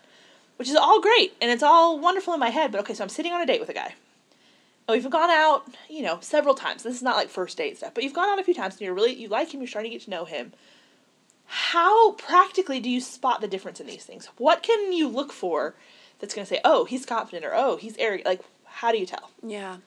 which 0.58 0.70
is 0.70 0.76
all 0.76 1.02
great 1.02 1.34
and 1.42 1.52
it's 1.52 1.64
all 1.64 2.00
wonderful 2.00 2.34
in 2.34 2.40
my 2.40 2.50
head. 2.50 2.72
But 2.72 2.82
okay, 2.82 2.94
so 2.94 3.04
I'm 3.04 3.10
sitting 3.10 3.34
on 3.34 3.42
a 3.42 3.46
date 3.46 3.60
with 3.60 3.70
a 3.70 3.74
guy. 3.74 3.96
And 4.88 5.02
we've 5.02 5.12
gone 5.12 5.30
out, 5.30 5.66
you 5.90 6.02
know, 6.02 6.20
several 6.22 6.56
times. 6.56 6.84
This 6.84 6.96
is 6.96 7.04
not 7.04 7.16
like 7.16 7.30
first 7.30 7.58
date 7.58 7.78
stuff, 7.78 7.94
but 7.94 8.04
you've 8.04 8.14
gone 8.14 8.30
out 8.30 8.40
a 8.40 8.44
few 8.44 8.54
times 8.54 8.76
and 8.76 8.82
you're 8.82 8.94
really 8.94 9.14
you 9.14 9.28
like 9.28 9.54
him, 9.54 9.62
you're 9.62 9.68
starting 9.68 9.92
to 9.92 9.98
get 9.98 10.06
to 10.06 10.10
know 10.10 10.26
him. 10.26 10.54
How 11.46 12.14
practically 12.14 12.80
do 12.80 12.90
you 12.90 13.02
spot 13.02 13.42
the 13.42 13.48
difference 13.48 13.80
in 13.80 13.88
these 13.88 14.06
things? 14.06 14.30
What 14.38 14.64
can 14.64 14.94
you 14.94 15.08
look 15.10 15.34
for 15.34 15.76
that's 16.20 16.34
going 16.34 16.46
to 16.46 16.50
say, 16.50 16.62
"Oh, 16.64 16.86
he's 16.86 17.06
confident," 17.06 17.44
or 17.44 17.54
"Oh, 17.54 17.76
he's 17.76 17.98
arrogant"? 17.98 18.26
Like, 18.26 18.42
how 18.66 18.92
do 18.92 18.98
you 18.98 19.06
tell? 19.06 19.30
Yeah. 19.44 19.78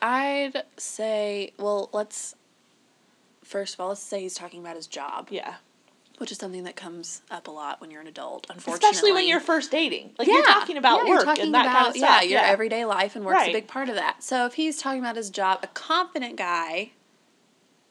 I'd 0.00 0.62
say, 0.76 1.52
well, 1.58 1.90
let's 1.92 2.34
first 3.42 3.74
of 3.74 3.80
all, 3.80 3.88
let's 3.88 4.02
say 4.02 4.22
he's 4.22 4.34
talking 4.34 4.60
about 4.60 4.76
his 4.76 4.86
job, 4.86 5.28
Yeah. 5.30 5.56
Which 6.18 6.32
is 6.32 6.38
something 6.38 6.64
that 6.64 6.76
comes 6.76 7.22
up 7.30 7.46
a 7.46 7.50
lot 7.50 7.80
when 7.80 7.90
you're 7.90 8.00
an 8.00 8.06
adult, 8.06 8.46
unfortunately. 8.48 8.88
Especially 8.88 9.12
when 9.12 9.28
you're 9.28 9.40
first 9.40 9.70
dating. 9.70 10.12
Like 10.18 10.28
you're 10.28 10.42
talking 10.44 10.76
about 10.76 11.00
yeah, 11.02 11.06
you're 11.08 11.16
work 11.16 11.24
talking 11.24 11.44
and 11.46 11.54
that 11.54 11.66
about, 11.66 11.74
kind 11.76 11.86
of 11.88 11.96
stuff. 11.96 12.22
Yeah, 12.22 12.28
your 12.28 12.40
everyday 12.40 12.84
life 12.84 13.16
and 13.16 13.24
work's 13.24 13.36
Right. 13.36 13.50
a 13.50 13.52
big 13.52 13.66
part 13.68 13.88
of 13.88 13.94
that. 13.96 14.22
So 14.22 14.46
if 14.46 14.54
he's 14.54 14.78
talking 14.80 15.00
about 15.00 15.16
his 15.16 15.30
job, 15.30 15.60
a 15.62 15.66
confident 15.68 16.36
guy 16.36 16.92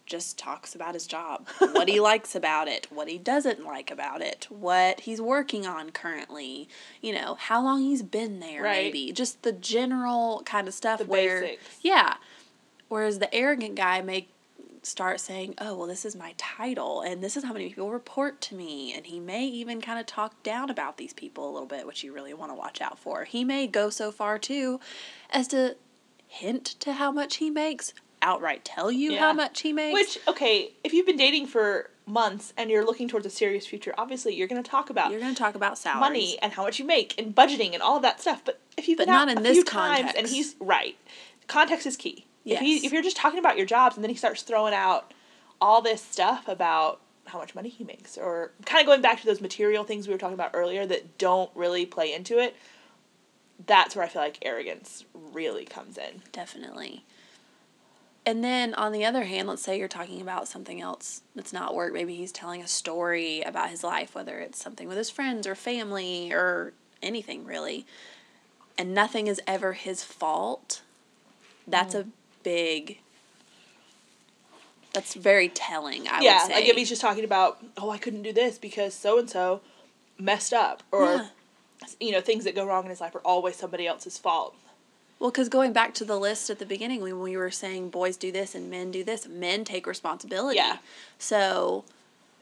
just 0.05 0.38
talks 0.38 0.75
about 0.75 0.94
his 0.94 1.08
job, 1.08 1.48
what 1.60 1.89
he 1.89 2.00
likes 2.12 2.36
about 2.36 2.67
it, 2.67 2.86
what 2.91 3.08
he 3.08 3.17
doesn't 3.17 3.65
like 3.65 3.89
about 3.89 4.22
it, 4.22 4.46
what 4.50 5.00
he's 5.01 5.20
working 5.20 5.65
on 5.65 5.89
currently, 5.89 6.70
you 7.01 7.12
know, 7.12 7.34
how 7.39 7.63
long 7.63 7.82
he's 7.82 8.03
been 8.03 8.39
there, 8.39 8.62
Right. 8.62 8.84
maybe 8.86 9.12
just 9.12 9.41
the 9.41 9.51
general 9.51 10.44
kind 10.46 10.67
of 10.67 10.75
stuff 10.75 11.00
The 11.00 11.05
where, 11.05 11.41
basics. 11.41 11.79
yeah. 11.82 12.15
Whereas 12.88 13.17
the 13.17 13.34
arrogant 13.34 13.74
guy 13.75 14.01
may 14.01 14.27
start 14.86 15.20
saying, 15.20 15.56
"Oh, 15.60 15.75
well, 15.75 15.88
this 15.88 16.06
is 16.06 16.15
my 16.15 16.34
title, 16.38 17.01
and 17.01 17.24
this 17.24 17.36
is 17.36 17.44
how 17.44 17.54
many 17.54 17.70
people 17.70 17.89
report 17.92 18.39
to 18.42 18.56
me," 18.56 18.94
and 18.94 19.06
he 19.08 19.20
may 19.20 19.46
even 19.46 19.82
kind 19.82 20.00
of 20.00 20.06
talk 20.06 20.42
down 20.44 20.70
about 20.70 20.98
these 20.98 21.13
people 21.13 21.50
a 21.50 21.51
little 21.51 21.68
bit, 21.68 21.86
which 21.88 22.04
you 22.04 22.13
really 22.13 22.34
want 22.34 22.51
to 22.51 22.56
watch 22.56 22.82
out 22.82 23.00
for. 23.00 23.24
He 23.25 23.44
may 23.44 23.68
go 23.68 23.89
so 23.89 24.12
far 24.12 24.38
too, 24.39 24.80
as 25.30 25.48
to 25.50 25.75
hint 26.27 26.65
to 26.82 26.94
how 26.94 27.12
much 27.12 27.38
he 27.38 27.50
makes, 27.50 27.94
outright 28.22 28.65
tell 28.65 28.92
you 28.92 29.13
Yeah. 29.13 29.20
how 29.20 29.34
much 29.34 29.62
he 29.62 29.72
makes. 29.74 29.94
Which, 29.94 30.20
okay, 30.27 30.74
if 30.84 30.94
you've 30.94 31.06
been 31.06 31.18
dating 31.18 31.48
for 31.48 31.92
months 32.08 32.54
and 32.58 32.70
you're 32.70 32.86
looking 32.86 33.08
towards 33.08 33.25
a 33.25 33.30
serious 33.30 33.65
future, 33.65 33.94
obviously 33.98 34.36
you're 34.36 34.48
going 34.48 34.62
to 34.62 34.70
talk 34.70 34.89
about 34.89 35.12
you're 35.12 35.20
going 35.20 35.34
to 35.34 35.39
talk 35.39 35.56
about 35.56 35.77
salaries. 35.77 36.00
money 36.01 36.39
and 36.42 36.54
how 36.54 36.63
much 36.63 36.77
you 36.80 36.86
make 36.86 37.13
and 37.20 37.36
budgeting 37.36 37.74
and 37.74 37.82
all 37.82 37.96
of 37.98 38.01
that 38.04 38.22
stuff. 38.22 38.42
But 38.46 38.60
if 38.77 38.88
you've 38.88 38.98
But 38.98 39.08
been 39.08 39.15
out 39.15 39.25
not 39.25 39.32
in 39.32 39.38
a 39.39 39.42
this 39.42 39.54
few 39.54 39.63
times 39.63 40.12
and 40.15 40.27
he's 40.27 40.56
right, 40.60 40.96
context 41.48 41.86
is 41.88 41.98
key. 41.98 42.25
If 42.46 42.60
he 42.60 42.86
if 42.86 42.94
you're 42.94 43.02
just 43.02 43.18
talking 43.18 43.40
about 43.40 43.58
your 43.58 43.66
jobs 43.66 43.96
and 43.96 44.04
then 44.04 44.12
he 44.12 44.16
starts 44.16 44.44
throwing 44.44 44.74
out 44.74 45.14
all 45.60 45.82
this 45.82 46.02
stuff 46.02 46.48
about 46.48 47.02
how 47.25 47.40
much 47.40 47.56
money 47.56 47.70
he 47.70 47.84
makes 47.84 48.18
or 48.18 48.52
kind 48.66 48.82
of 48.82 48.88
going 48.88 49.02
back 49.02 49.20
to 49.20 49.25
those 49.25 49.42
material 49.42 49.84
things 49.84 50.08
we 50.08 50.14
were 50.14 50.20
talking 50.20 50.36
about 50.36 50.52
earlier 50.54 50.86
that 50.86 51.18
don't 51.18 51.50
really 51.56 51.86
play 51.86 52.14
into 52.14 52.38
it, 52.38 52.56
that's 53.66 53.96
where 53.96 54.06
I 54.06 54.08
feel 54.08 54.22
like 54.22 54.38
arrogance 54.44 55.06
really 55.14 55.66
comes 55.66 55.98
in. 55.98 56.22
Definitely. 56.32 57.04
And 58.28 58.44
then 58.44 58.74
on 58.74 58.92
the 58.92 59.06
other 59.06 59.24
hand, 59.24 59.48
let's 59.48 59.62
say 59.62 59.78
you're 59.78 59.88
talking 59.88 60.20
about 60.20 60.48
something 60.48 60.82
else 60.82 61.22
that's 61.36 61.54
not 61.54 61.75
work. 61.75 61.94
Maybe 61.94 62.16
he's 62.16 62.32
telling 62.32 62.62
a 62.62 62.68
story 62.68 63.42
about 63.42 63.70
his 63.70 63.84
life, 63.84 64.16
whether 64.16 64.40
it's 64.40 64.62
something 64.62 64.88
with 64.88 64.98
his 64.98 65.12
friends 65.12 65.46
or 65.46 65.54
family 65.54 66.32
or 66.34 66.74
anything 67.04 67.46
really. 67.46 67.86
And 68.78 68.94
nothing 68.94 69.28
is 69.28 69.40
ever 69.46 69.74
his 69.74 70.04
fault. 70.04 70.82
That's 71.68 71.94
mm-hmm. 71.94 72.10
a 72.10 72.12
big 72.46 73.00
that's 74.94 75.14
very 75.14 75.50
telling, 75.50 76.08
I 76.08 76.22
yeah, 76.22 76.44
would 76.44 76.48
say. 76.48 76.54
like 76.54 76.70
if 76.70 76.78
he's 76.78 76.88
just 76.88 77.02
talking 77.02 77.25
about, 77.25 77.62
oh, 77.78 77.90
I 77.90 77.98
couldn't 77.98 78.22
do 78.24 78.32
this 78.32 78.58
because 78.58 78.94
so 78.94 79.20
and 79.20 79.30
so 79.30 79.60
messed 80.18 80.54
up, 80.54 80.84
or 80.92 81.04
Yeah. 81.04 81.28
you 82.00 82.12
know, 82.14 82.22
things 82.22 82.46
that 82.46 82.56
go 82.56 82.66
wrong 82.66 82.86
in 82.86 82.90
his 82.92 83.02
life 83.02 83.14
are 83.14 83.20
always 83.25 83.58
somebody 83.58 83.86
else's 83.86 84.18
fault. 84.18 84.56
Well, 85.20 85.32
because 85.32 85.50
going 85.50 85.74
back 85.74 85.94
to 85.96 86.06
the 86.06 86.18
list 86.18 86.50
at 86.50 86.60
the 86.60 86.66
beginning, 86.66 87.02
when 87.02 87.20
we 87.20 87.36
were 87.36 87.52
saying 87.52 87.90
boys 87.90 88.16
do 88.16 88.32
this 88.32 88.56
and 88.56 88.70
men 88.70 88.92
do 88.92 89.04
this, 89.04 89.28
men 89.28 89.66
take 89.66 89.86
responsibility. 89.86 90.58
Yeah. 90.58 90.78
So 91.20 91.84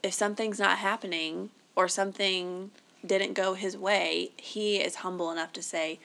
if 0.04 0.14
something's 0.14 0.60
not 0.60 0.78
happening 0.78 1.50
or 1.74 1.88
something 1.88 2.70
didn't 3.04 3.34
go 3.34 3.54
his 3.54 3.76
way, 3.76 4.30
he 4.36 4.76
is 4.76 4.96
humble 4.96 5.32
enough 5.32 5.52
to 5.54 5.62
say, 5.62 5.98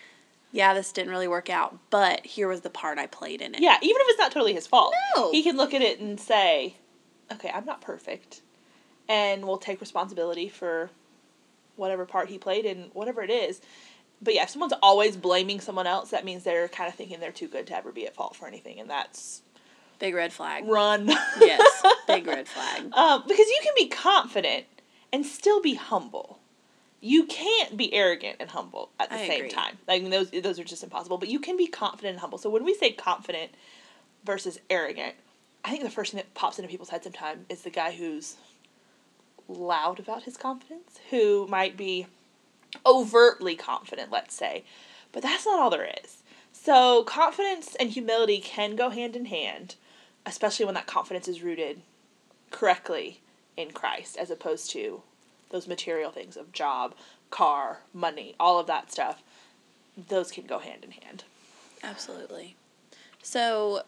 yeah, 0.51 0.73
this 0.73 0.91
didn't 0.91 1.11
really 1.11 1.27
work 1.27 1.49
out, 1.49 1.77
but 1.89 2.25
here 2.25 2.47
was 2.47 2.61
the 2.61 2.69
part 2.69 2.97
I 2.97 3.07
played 3.07 3.41
in 3.41 3.53
it. 3.55 3.61
Yeah, 3.61 3.77
even 3.81 4.01
if 4.01 4.07
it's 4.09 4.19
not 4.19 4.31
totally 4.31 4.53
his 4.53 4.67
fault. 4.67 4.93
No. 5.15 5.31
He 5.31 5.43
can 5.43 5.57
look 5.57 5.73
at 5.73 5.81
it 5.81 5.99
and 5.99 6.19
say, 6.19 6.75
okay, 7.31 7.51
I'm 7.53 7.65
not 7.65 7.81
perfect. 7.81 8.41
And 9.07 9.45
we'll 9.45 9.57
take 9.57 9.79
responsibility 9.81 10.49
for 10.49 10.89
whatever 11.75 12.05
part 12.05 12.29
he 12.29 12.37
played 12.37 12.65
in 12.65 12.89
whatever 12.93 13.21
it 13.21 13.29
is. 13.29 13.61
But 14.21 14.33
yeah, 14.35 14.43
if 14.43 14.49
someone's 14.49 14.73
always 14.83 15.15
blaming 15.15 15.59
someone 15.61 15.87
else, 15.87 16.09
that 16.09 16.25
means 16.25 16.43
they're 16.43 16.67
kind 16.67 16.89
of 16.89 16.95
thinking 16.95 17.19
they're 17.19 17.31
too 17.31 17.47
good 17.47 17.67
to 17.67 17.75
ever 17.77 17.91
be 17.91 18.05
at 18.05 18.15
fault 18.15 18.35
for 18.35 18.47
anything. 18.47 18.79
And 18.79 18.89
that's 18.89 19.43
Big 19.99 20.13
red 20.15 20.31
flag. 20.33 20.65
run. 20.67 21.07
yes, 21.39 21.83
big 22.07 22.25
red 22.27 22.47
flag. 22.49 22.91
Um, 22.93 23.23
because 23.27 23.47
you 23.47 23.59
can 23.63 23.73
be 23.77 23.87
confident 23.87 24.65
and 25.13 25.25
still 25.25 25.61
be 25.61 25.75
humble. 25.75 26.38
You 27.01 27.25
can't 27.25 27.77
be 27.77 27.93
arrogant 27.93 28.37
and 28.39 28.49
humble 28.49 28.89
at 28.99 29.09
the 29.09 29.15
I 29.15 29.27
same 29.27 29.39
agree. 29.45 29.49
time. 29.49 29.77
Like 29.87 30.01
mean, 30.01 30.11
those 30.11 30.29
those 30.31 30.59
are 30.59 30.63
just 30.63 30.83
impossible. 30.83 31.17
But 31.17 31.29
you 31.29 31.39
can 31.39 31.57
be 31.57 31.67
confident 31.67 32.13
and 32.13 32.19
humble. 32.19 32.37
So 32.37 32.49
when 32.49 32.63
we 32.63 32.73
say 32.73 32.91
confident 32.91 33.51
versus 34.25 34.59
arrogant, 34.69 35.15
I 35.63 35.69
think 35.71 35.83
the 35.83 35.89
first 35.89 36.11
thing 36.11 36.17
that 36.17 36.33
pops 36.33 36.59
into 36.59 36.69
people's 36.69 36.89
heads 36.89 37.03
sometimes 37.03 37.45
is 37.49 37.61
the 37.61 37.69
guy 37.69 37.91
who's 37.91 38.35
loud 39.47 39.99
about 39.99 40.23
his 40.23 40.37
confidence, 40.37 40.99
who 41.09 41.47
might 41.47 41.75
be 41.75 42.07
overtly 42.85 43.55
confident, 43.55 44.11
let's 44.11 44.35
say. 44.35 44.63
But 45.11 45.23
that's 45.23 45.45
not 45.45 45.59
all 45.59 45.69
there 45.69 45.89
is. 46.03 46.23
So 46.51 47.03
confidence 47.03 47.75
and 47.79 47.89
humility 47.89 48.39
can 48.39 48.75
go 48.75 48.89
hand 48.89 49.15
in 49.15 49.25
hand, 49.25 49.75
especially 50.25 50.65
when 50.65 50.75
that 50.75 50.87
confidence 50.87 51.27
is 51.27 51.41
rooted 51.41 51.81
correctly 52.51 53.21
in 53.57 53.71
Christ 53.71 54.17
as 54.17 54.29
opposed 54.29 54.69
to 54.71 55.01
those 55.49 55.67
material 55.67 56.11
things 56.11 56.37
of 56.37 56.51
job, 56.51 56.93
car, 57.29 57.79
money, 57.93 58.35
all 58.39 58.59
of 58.59 58.67
that 58.67 58.91
stuff. 58.91 59.21
Those 60.07 60.31
can 60.31 60.45
go 60.45 60.59
hand 60.59 60.83
in 60.83 60.91
hand. 60.91 61.23
Absolutely. 61.83 62.55
So, 63.21 63.83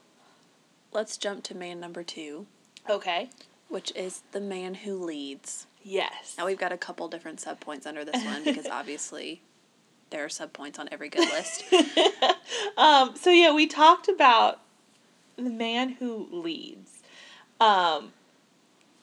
let's 0.92 1.18
jump 1.18 1.44
to 1.46 1.56
man 1.56 1.80
number 1.80 2.04
two, 2.04 2.48
Okay. 2.90 3.30
which 3.70 3.92
is 3.96 4.22
the 4.32 4.42
man 4.42 4.74
who 4.76 4.96
leads. 4.96 5.68
Yes. 5.84 6.36
Now 6.38 6.46
we've 6.46 6.58
got 6.58 6.72
a 6.72 6.78
couple 6.78 7.08
different 7.08 7.40
subpoints 7.40 7.86
under 7.88 8.04
this 8.04 8.24
one 8.24 8.44
because 8.44 8.68
obviously 8.72 9.42
there 10.10 10.24
are 10.24 10.28
subpoints 10.30 10.78
on 10.80 10.90
every 10.92 11.10
good 11.10 11.30
list. 11.32 11.64
um, 12.78 13.16
so 13.16 13.32
yeah, 13.32 13.54
we 13.54 13.66
talked 13.68 14.08
about 14.08 14.60
the 15.38 15.50
man 15.50 15.90
who 15.94 16.28
leads. 16.32 17.00
Um, 17.60 18.12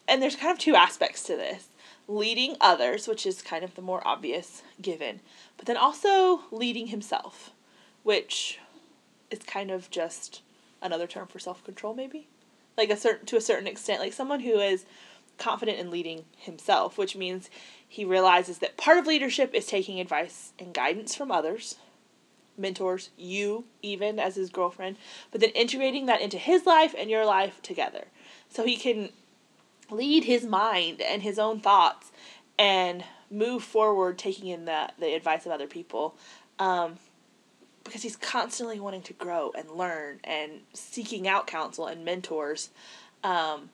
and 0.06 0.20
there's 0.22 0.36
kind 0.36 0.52
of 0.52 0.58
two 0.58 0.74
aspects 0.76 1.22
to 1.24 1.36
this. 1.36 1.68
Leading 2.10 2.56
others, 2.58 3.06
which 3.06 3.26
is 3.26 3.42
kind 3.42 3.62
of 3.62 3.74
the 3.74 3.82
more 3.82 4.06
obvious 4.06 4.62
given, 4.80 5.20
but 5.58 5.66
then 5.66 5.76
also 5.76 6.40
leading 6.50 6.86
himself, 6.86 7.50
which 8.02 8.58
is 9.30 9.40
kind 9.40 9.70
of 9.70 9.90
just 9.90 10.40
another 10.80 11.06
term 11.06 11.26
for 11.26 11.38
self-control 11.38 11.94
maybe. 11.94 12.26
Like 12.78 12.88
a 12.90 12.96
certain 12.96 13.26
to 13.26 13.36
a 13.36 13.42
certain 13.42 13.66
extent, 13.66 14.00
like 14.00 14.14
someone 14.14 14.40
who 14.40 14.58
is 14.58 14.86
confident 15.36 15.78
in 15.78 15.90
leading 15.90 16.24
himself, 16.36 16.96
which 16.96 17.14
means 17.14 17.50
he 17.86 18.04
realizes 18.04 18.58
that 18.58 18.76
part 18.76 18.98
of 18.98 19.06
leadership 19.06 19.54
is 19.54 19.66
taking 19.66 20.00
advice 20.00 20.52
and 20.58 20.72
guidance 20.72 21.14
from 21.14 21.30
others, 21.30 21.76
mentors, 22.56 23.10
you 23.16 23.64
even 23.82 24.18
as 24.18 24.36
his 24.36 24.50
girlfriend, 24.50 24.96
but 25.30 25.40
then 25.40 25.50
integrating 25.50 26.06
that 26.06 26.20
into 26.20 26.38
his 26.38 26.66
life 26.66 26.94
and 26.96 27.10
your 27.10 27.24
life 27.24 27.60
together. 27.62 28.06
So 28.48 28.64
he 28.64 28.76
can 28.76 29.10
lead 29.90 30.24
his 30.24 30.44
mind 30.44 31.00
and 31.00 31.22
his 31.22 31.38
own 31.38 31.60
thoughts 31.60 32.12
and 32.58 33.04
move 33.30 33.62
forward 33.62 34.18
taking 34.18 34.48
in 34.48 34.64
the, 34.64 34.90
the 34.98 35.14
advice 35.14 35.46
of 35.46 35.52
other 35.52 35.66
people 35.66 36.16
um, 36.58 36.96
because 37.84 38.02
he's 38.02 38.16
constantly 38.16 38.80
wanting 38.80 39.02
to 39.02 39.12
grow 39.12 39.52
and 39.56 39.70
learn 39.70 40.20
and 40.24 40.52
seeking 40.72 41.26
out 41.26 41.46
counsel 41.46 41.86
and 41.86 42.04
mentors 42.04 42.70
um, 43.24 43.70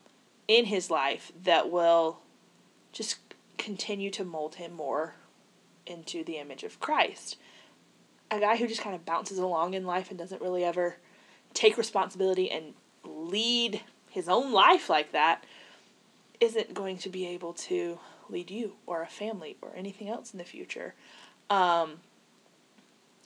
in 0.47 0.67
his 0.67 0.91
life 0.91 1.33
that 1.43 1.71
will 1.71 2.19
just 2.93 3.19
continue 3.59 4.11
to 4.11 4.25
mold 4.25 4.57
him 4.57 4.73
more 4.73 5.15
into 5.87 6.25
the 6.25 6.39
image 6.39 6.65
of 6.65 6.81
Christ. 6.81 7.37
A 8.31 8.41
guy 8.41 8.57
who 8.57 8.67
just 8.67 8.81
kind 8.81 8.95
of 8.95 9.05
bounces 9.05 9.39
along 9.39 9.75
in 9.75 9.85
life 9.85 10.11
and 10.11 10.19
doesn't 10.19 10.43
really 10.43 10.65
ever 10.65 10.97
take 11.53 11.77
responsibility 11.77 12.51
and 12.51 12.75
lead 13.05 13.83
his 14.11 14.29
own 14.29 14.53
life 14.53 14.89
like 14.89 15.13
that 15.13 15.45
isn't 16.41 16.75
going 16.75 16.99
to 16.99 17.09
be 17.09 17.27
able 17.27 17.53
to 17.53 17.99
lead 18.29 18.51
you 18.51 18.75
or 18.87 19.03
a 19.03 19.07
family 19.07 19.57
or 19.61 19.73
anything 19.77 20.09
else 20.09 20.33
in 20.33 20.39
the 20.39 20.45
future. 20.45 20.95
Um, 21.51 22.01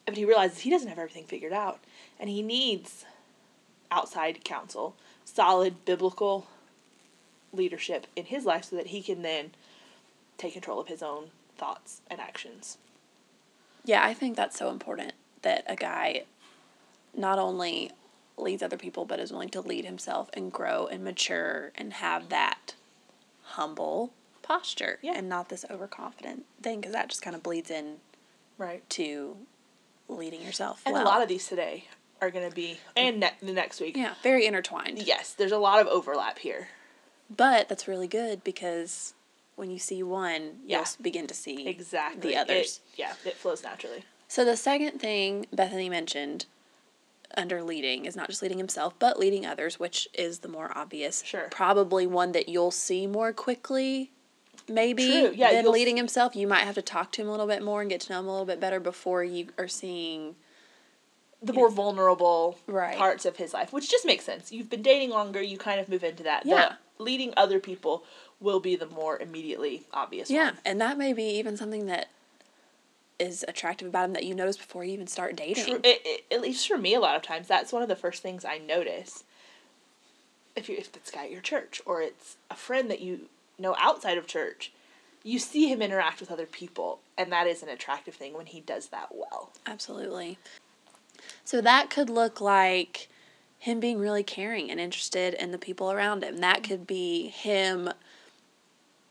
but 0.07 0.17
he 0.17 0.25
realizes 0.25 0.61
he 0.61 0.71
doesn't 0.71 0.89
have 0.89 0.99
everything 0.99 1.25
figured 1.25 1.53
out 1.53 1.81
and 2.19 2.29
he 2.31 2.43
needs 2.43 3.05
outside 3.91 4.45
counsel, 4.45 4.95
solid 5.25 5.85
biblical 5.85 6.47
leadership 7.53 8.07
in 8.17 8.27
his 8.27 8.45
life 8.45 8.65
so 8.65 8.77
that 8.77 8.89
he 8.89 9.03
can 9.03 9.23
then 9.23 9.51
take 10.37 10.53
control 10.53 10.81
of 10.81 10.89
his 10.89 11.03
own 11.03 11.27
thoughts 11.57 12.01
and 12.11 12.21
actions. 12.21 12.79
yeah, 13.85 14.05
I 14.05 14.15
think 14.15 14.37
that's 14.37 14.59
so 14.59 14.71
important 14.71 15.13
that 15.43 15.65
a 15.67 15.75
guy 15.77 16.25
not 17.17 17.39
only 17.39 17.91
leads 18.37 18.63
other 18.63 18.77
people 18.77 19.05
but 19.05 19.19
is 19.19 19.33
willing 19.33 19.49
to 19.49 19.61
lead 19.61 19.85
himself 19.85 20.31
and 20.35 20.53
grow 20.53 20.87
and 20.87 21.03
mature 21.03 21.73
and 21.75 21.95
have 21.95 22.29
that 22.29 22.75
humble 23.53 24.13
posture 24.43 24.99
Yeah. 25.03 25.13
and 25.17 25.29
not 25.29 25.49
this 25.49 25.65
overconfident 25.71 26.47
thing 26.63 26.81
because 26.81 26.93
that 26.93 27.09
just 27.09 27.23
kind 27.23 27.37
of 27.37 27.43
bleeds 27.43 27.71
in 27.71 27.99
Right. 28.57 28.89
to 28.91 29.37
leading 30.09 30.43
yourself 30.43 30.83
And 30.87 30.95
well. 30.95 31.05
a 31.05 31.07
lot 31.07 31.23
of 31.23 31.29
these 31.29 31.47
today 31.47 31.89
are 32.21 32.31
going 32.31 32.49
to 32.49 32.55
be, 32.55 32.79
and 32.97 33.21
ne- 33.21 33.35
the 33.41 33.53
next 33.53 33.81
week. 33.81 33.97
yeah, 33.97 34.15
very 34.23 34.47
intertwined. 34.47 34.99
Yes, 35.03 35.33
there's 35.35 35.53
a 35.53 35.59
lot 35.59 35.81
of 35.81 35.87
overlap 35.87 36.39
here. 36.41 36.69
But 37.31 37.69
that's 37.69 37.87
really 37.87 38.09
good 38.09 38.43
because 38.43 39.15
when 39.55 39.71
you 39.71 39.79
see 39.79 40.03
one, 40.03 40.61
Yeah. 40.65 40.79
you'll 40.79 40.87
begin 41.03 41.27
to 41.27 41.35
see 41.35 41.69
Exactly. 41.69 42.31
the 42.31 42.37
others. 42.37 42.81
It, 42.95 42.99
yeah, 43.01 43.15
it 43.25 43.35
flows 43.37 43.63
naturally. 43.63 44.05
So 44.29 44.45
the 44.45 44.57
second 44.57 44.99
thing 44.99 45.47
Bethany 45.53 45.89
mentioned 45.89 46.47
under 47.37 47.63
leading 47.63 48.05
is 48.05 48.17
not 48.17 48.29
just 48.29 48.43
leading 48.43 48.59
himself, 48.59 48.95
but 48.99 49.19
leading 49.19 49.45
others, 49.47 49.79
which 49.79 50.09
is 50.15 50.41
the 50.41 50.49
more 50.49 50.73
obvious. 50.77 51.23
Sure. 51.25 51.49
Probably 51.51 52.07
one 52.07 52.33
that 52.33 52.49
you'll 52.49 52.71
see 52.71 53.07
more 53.07 53.33
quickly, 53.33 54.11
maybe 54.69 55.07
True, 55.07 55.33
yeah, 55.35 55.53
than 55.63 55.71
leading 55.71 55.97
himself. 55.97 56.35
You 56.35 56.47
might 56.47 56.63
have 56.65 56.75
to 56.77 56.83
talk 56.83 57.13
to 57.13 57.23
him 57.23 57.29
a 57.29 57.31
little 57.31 57.47
bit 57.47 57.63
more 57.63 57.81
and 57.81 57.91
get 57.91 58.01
to 58.03 58.13
know 58.13 58.21
him 58.21 58.27
a 58.27 58.31
little 58.31 58.47
bit 58.47 58.61
better 58.61 58.81
before 58.81 59.23
you 59.25 59.49
are 59.59 59.69
seeing. 59.69 60.37
The 61.41 61.53
more 61.53 61.71
vulnerable 61.71 62.59
Right. 62.67 62.97
parts 62.97 63.25
of 63.25 63.37
his 63.37 63.55
life, 63.55 63.73
which 63.73 63.89
just 63.89 64.05
makes 64.05 64.25
sense. 64.25 64.51
You've 64.51 64.69
been 64.69 64.83
dating 64.83 65.11
longer, 65.11 65.41
you 65.41 65.57
kind 65.57 65.79
of 65.79 65.89
move 65.89 66.03
into 66.03 66.25
that. 66.25 66.43
The 66.43 66.49
Yeah. 66.49 66.73
leading 66.99 67.33
other 67.37 67.61
people 67.61 68.05
will 68.41 68.59
be 68.59 68.75
the 68.75 68.87
more 68.87 69.19
immediately 69.21 69.85
obvious 69.93 70.31
Yeah, 70.31 70.47
one. 70.47 70.59
and 70.65 70.81
that 70.81 70.99
may 70.99 71.13
be 71.13 71.23
even 71.39 71.57
something 71.57 71.87
that 71.87 72.09
is 73.19 73.45
attractive 73.49 73.89
about 73.89 74.07
him 74.07 74.13
that 74.13 74.25
you 74.25 74.35
notice 74.35 74.57
before 74.57 74.85
you 74.85 74.93
even 74.93 75.07
start 75.07 75.37
dating. 75.37 75.81
It, 75.85 76.03
it, 76.05 76.25
at 76.31 76.41
least 76.41 76.69
for 76.69 76.79
me, 76.79 76.95
a 76.95 77.01
lot 77.01 77.17
of 77.17 77.23
times, 77.23 77.49
that's 77.49 77.73
one 77.73 77.83
of 77.83 77.89
the 77.89 77.97
first 77.97 78.23
things 78.23 78.45
I 78.45 78.59
notice. 78.59 79.25
If 80.57 80.69
you 80.69 80.77
if 80.77 80.95
it's 80.97 81.11
a 81.11 81.15
guy 81.15 81.25
at 81.25 81.31
your 81.31 81.41
church 81.41 81.81
or 81.87 82.03
it's 82.03 82.37
a 82.51 82.55
friend 82.55 82.91
that 82.91 83.01
you 83.01 83.29
know 83.59 83.77
outside 83.79 84.19
of 84.19 84.27
church, 84.27 84.73
you 85.23 85.39
see 85.39 85.71
him 85.71 85.83
interact 85.83 86.21
with 86.21 86.31
other 86.31 86.47
people, 86.47 87.01
and 87.17 87.31
that 87.33 87.47
is 87.47 87.63
an 87.63 87.69
attractive 87.69 88.15
thing 88.15 88.35
when 88.35 88.47
he 88.47 88.61
does 88.61 88.89
that 88.89 89.09
well. 89.15 89.51
Absolutely. 89.67 90.39
So 91.45 91.61
that 91.61 91.91
could 91.91 92.11
look 92.11 92.41
like 92.41 93.09
him 93.59 93.81
being 93.81 93.99
really 93.99 94.23
caring 94.23 94.71
and 94.71 94.79
interested 94.79 95.35
in 95.35 95.51
the 95.51 95.59
people 95.59 95.91
around 95.91 96.23
him. 96.23 96.39
That 96.39 96.63
could 96.63 96.87
be 96.87 97.29
him 97.29 97.91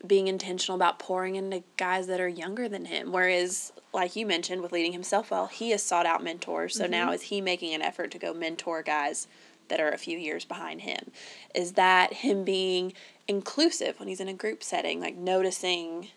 being 0.05 0.27
intentional 0.27 0.75
about 0.75 0.99
pouring 0.99 1.35
into 1.35 1.63
guys 1.75 2.07
that 2.07 2.19
are 2.19 2.27
younger 2.27 2.69
than 2.69 2.85
him. 2.85 3.11
Whereas, 3.11 3.73
like 3.93 4.15
you 4.15 4.25
mentioned, 4.25 4.61
with 4.61 4.71
leading 4.71 4.93
himself 4.93 5.31
well, 5.31 5.47
he 5.47 5.71
has 5.71 5.81
sought 5.81 6.05
out 6.05 6.23
mentors. 6.23 6.75
So 6.75 6.85
now 6.85 7.11
is 7.11 7.23
he 7.23 7.41
making 7.41 7.73
an 7.73 7.81
effort 7.81 8.11
to 8.11 8.19
go 8.19 8.33
mentor 8.33 8.83
guys 8.83 9.27
that 9.69 9.79
are 9.79 9.89
a 9.89 9.97
few 9.97 10.17
years 10.17 10.45
behind 10.45 10.81
him? 10.81 11.11
Is 11.55 11.73
that 11.73 12.13
him 12.13 12.43
being 12.43 12.93
inclusive 13.27 13.99
when 13.99 14.07
he's 14.07 14.19
in 14.19 14.27
a 14.27 14.33
group 14.33 14.63
setting, 14.63 14.99
like 14.99 15.15
noticing, 15.15 16.09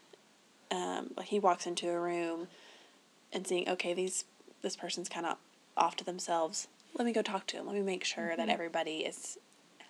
um, 0.71 1.13
like 1.17 1.29
he 1.29 1.39
walks 1.39 1.67
into 1.67 1.89
a 1.89 1.99
room 1.99 2.49
and 3.33 3.47
seeing, 3.47 3.69
okay, 3.69 3.95
these 3.95 4.25
this 4.63 4.77
person's 4.77 5.09
kind 5.09 5.25
of 5.25 5.39
off 5.77 5.97
to 5.97 6.05
themselves. 6.05 6.69
Let 6.95 7.07
me 7.07 7.13
go 7.13 7.23
talk 7.23 7.47
to 7.49 7.57
him. 7.57 7.67
Let 7.67 7.75
me 7.75 7.83
make 7.83 8.05
sure 8.05 8.37
that 8.37 8.49
everybody 8.49 8.99
is 8.99 9.39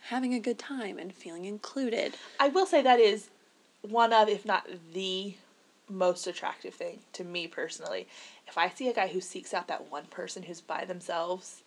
having 0.03 0.33
a 0.33 0.39
good 0.39 0.59
time 0.59 0.99
and 0.99 1.13
feeling 1.13 1.45
included. 1.45 2.15
I 2.39 2.49
will 2.49 2.67
say 2.67 2.83
that 2.83 3.01
is 3.01 3.31
one 3.83 4.13
of, 4.13 4.29
if 4.29 4.45
not 4.45 4.67
the 4.93 5.35
most 5.89 6.27
attractive 6.27 6.75
thing 6.75 7.01
to 7.15 7.25
me 7.25 7.47
personally. 7.47 8.07
If 8.47 8.57
I 8.59 8.69
see 8.69 8.89
a 8.89 8.93
guy 8.95 9.09
who 9.09 9.21
seeks 9.21 9.53
out 9.55 9.69
that 9.69 9.91
one 9.91 10.05
person 10.07 10.45
who's 10.45 10.61
by 10.61 10.85
themselves, 10.85 11.63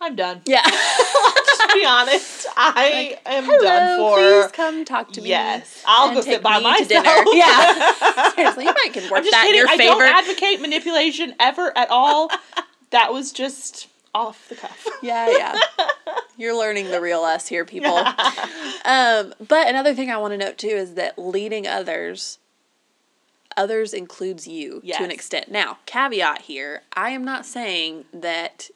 I'm 0.00 0.14
done. 0.16 0.42
Yeah. 0.46 0.62
to 0.62 1.70
be 1.74 1.84
honest, 1.84 2.46
I 2.56 3.10
Like, 3.16 3.22
am 3.26 3.44
Hello, 3.44 3.58
done 3.60 3.98
for. 3.98 4.16
please 4.48 4.52
come 4.52 4.84
talk 4.84 5.12
to 5.12 5.20
me. 5.22 5.28
Yes, 5.30 5.82
I'll 5.86 6.14
go 6.14 6.20
sit 6.20 6.42
by 6.42 6.60
myself. 6.60 6.88
dinner. 6.88 7.24
Yeah. 7.34 8.30
Seriously, 8.34 8.64
you 8.64 8.72
might 8.72 8.92
can 8.92 9.10
work 9.10 9.22
just 9.22 9.30
that 9.32 9.46
in 9.46 9.52
kidding. 9.52 9.58
your 9.58 9.68
I 9.68 9.76
don't 9.76 10.02
advocate 10.02 10.60
manipulation 10.60 11.34
ever 11.40 11.76
at 11.76 11.90
all. 11.90 12.30
That 12.90 13.12
was 13.12 13.32
just 13.32 13.88
off 14.18 14.48
the 14.48 14.56
cuff. 14.56 14.86
Yeah, 15.02 15.30
yeah. 15.30 15.54
You're 16.36 16.56
learning 16.56 16.90
the 16.90 17.00
real 17.00 17.20
us 17.22 17.46
here, 17.48 17.64
people. 17.64 17.96
um, 18.84 19.34
but 19.46 19.68
another 19.68 19.94
thing 19.94 20.10
I 20.10 20.16
want 20.18 20.32
to 20.32 20.38
note 20.38 20.58
too 20.58 20.68
is 20.68 20.94
that 20.94 21.18
leading 21.18 21.66
others, 21.66 22.38
others 23.56 23.92
includes 23.94 24.46
you 24.46 24.80
to 24.98 25.04
an 25.04 25.10
extent. 25.10 25.50
Now, 25.50 25.78
caveat 25.86 26.42
here: 26.42 26.82
I 26.94 27.10
am 27.10 27.24
not 27.24 27.46
saying 27.46 28.04
that 28.12 28.70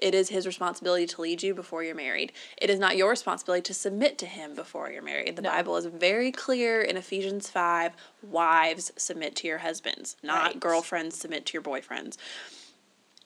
it 0.00 0.14
is 0.14 0.30
his 0.30 0.46
responsibility 0.46 1.06
to 1.06 1.20
lead 1.20 1.42
you 1.42 1.52
before 1.54 1.84
you're 1.84 1.94
married. 1.94 2.32
It 2.56 2.70
is 2.70 2.78
not 2.78 2.96
your 2.96 3.10
responsibility 3.10 3.62
to 3.64 3.74
submit 3.74 4.16
to 4.18 4.26
him 4.26 4.54
before 4.54 4.90
you're 4.90 5.02
married. 5.02 5.36
The 5.36 5.42
No. 5.42 5.50
Bible 5.50 5.76
is 5.76 5.84
very 5.86 6.32
clear 6.32 6.80
in 6.80 6.96
Ephesians 6.96 7.50
5 7.50 7.92
wives 8.22 8.92
submit 8.96 9.36
to 9.36 9.46
your 9.46 9.58
husbands, 9.58 10.16
not 10.22 10.42
Right. 10.42 10.60
girlfriends 10.60 11.18
submit 11.18 11.44
to 11.46 11.52
your 11.52 11.62
boyfriends. 11.62 12.16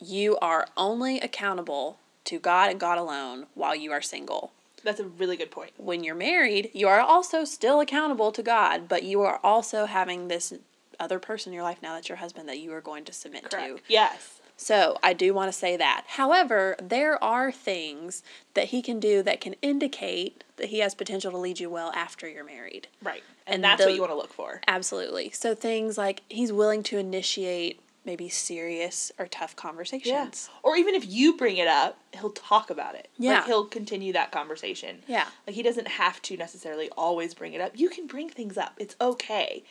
You 0.00 0.36
are 0.42 0.66
only 0.76 1.20
accountable 1.20 1.98
to 2.24 2.38
God 2.38 2.70
and 2.70 2.80
God 2.80 2.98
alone 2.98 3.46
while 3.54 3.74
you 3.74 3.92
are 3.92 4.02
single. 4.02 4.52
That's 4.82 5.00
a 5.00 5.04
really 5.04 5.36
good 5.36 5.50
point. 5.50 5.70
When 5.78 6.04
you're 6.04 6.14
married, 6.14 6.70
you 6.74 6.88
are 6.88 7.00
also 7.00 7.44
still 7.44 7.80
accountable 7.80 8.32
to 8.32 8.42
God, 8.42 8.88
but 8.88 9.02
you 9.02 9.22
are 9.22 9.40
also 9.42 9.86
having 9.86 10.28
this 10.28 10.52
other 11.00 11.18
person 11.18 11.50
in 11.52 11.54
your 11.54 11.62
life 11.62 11.78
now 11.82 11.94
that's 11.94 12.08
your 12.08 12.18
husband 12.18 12.48
that 12.48 12.58
you 12.58 12.72
are 12.72 12.80
going 12.80 13.04
to 13.04 13.12
submit 13.12 13.50
to. 13.50 13.78
Yes. 13.88 14.40
So 14.56 14.96
I 15.02 15.12
do 15.14 15.34
want 15.34 15.50
to 15.50 15.58
say 15.58 15.76
that. 15.76 16.04
However, 16.06 16.76
there 16.80 17.22
are 17.22 17.50
things 17.50 18.22
that 18.54 18.66
he 18.66 18.82
can 18.82 19.00
do 19.00 19.22
that 19.22 19.40
can 19.40 19.54
indicate 19.62 20.44
that 20.56 20.68
he 20.68 20.78
has 20.78 20.94
potential 20.94 21.32
to 21.32 21.38
lead 21.38 21.58
you 21.58 21.68
well 21.68 21.90
after 21.94 22.28
you're 22.28 22.44
married. 22.44 22.86
Right. 23.02 23.24
And, 23.46 23.56
And 23.56 23.64
that's 23.64 23.80
the- 23.80 23.86
what 23.88 23.94
you 23.94 24.00
want 24.00 24.12
to 24.12 24.16
look 24.16 24.32
for. 24.32 24.60
Absolutely. 24.68 25.30
So 25.30 25.54
things 25.54 25.98
like 25.98 26.22
he's 26.28 26.52
willing 26.52 26.82
to 26.84 26.98
initiate 26.98 27.80
maybe 28.04 28.28
serious 28.28 29.10
or 29.18 29.26
tough 29.26 29.56
conversations. 29.56 30.50
Or 30.62 30.76
even 30.76 30.94
if 30.94 31.06
you 31.06 31.36
bring 31.36 31.56
it 31.56 31.68
up, 31.68 31.98
he'll 32.12 32.30
talk 32.30 32.70
about 32.70 32.94
it. 32.94 33.08
Yeah. 33.18 33.36
Like 33.36 33.46
he'll 33.46 33.64
continue 33.64 34.12
that 34.12 34.30
conversation. 34.30 35.02
Yeah. 35.06 35.26
Like 35.46 35.56
he 35.56 35.62
doesn't 35.62 35.88
have 35.88 36.20
to 36.22 36.36
necessarily 36.36 36.90
always 36.96 37.32
bring 37.34 37.54
it 37.54 37.60
up. 37.60 37.72
You 37.74 37.88
can 37.88 38.06
bring 38.06 38.28
things 38.28 38.58
up. 38.58 38.74
It's 38.78 38.96
okay. 39.00 39.64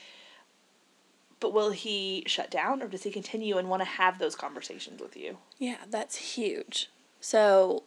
But 1.39 1.53
will 1.53 1.71
he 1.71 2.23
shut 2.25 2.49
down 2.49 2.81
or 2.81 2.87
does 2.87 3.03
he 3.03 3.11
continue 3.11 3.57
and 3.57 3.69
want 3.69 3.81
to 3.81 3.87
have 3.87 4.17
those 4.17 4.35
conversations 4.35 5.01
with 5.01 5.15
you? 5.17 5.37
Yeah, 5.59 5.77
that's 5.89 6.15
huge. 6.35 6.89
So 7.19 7.83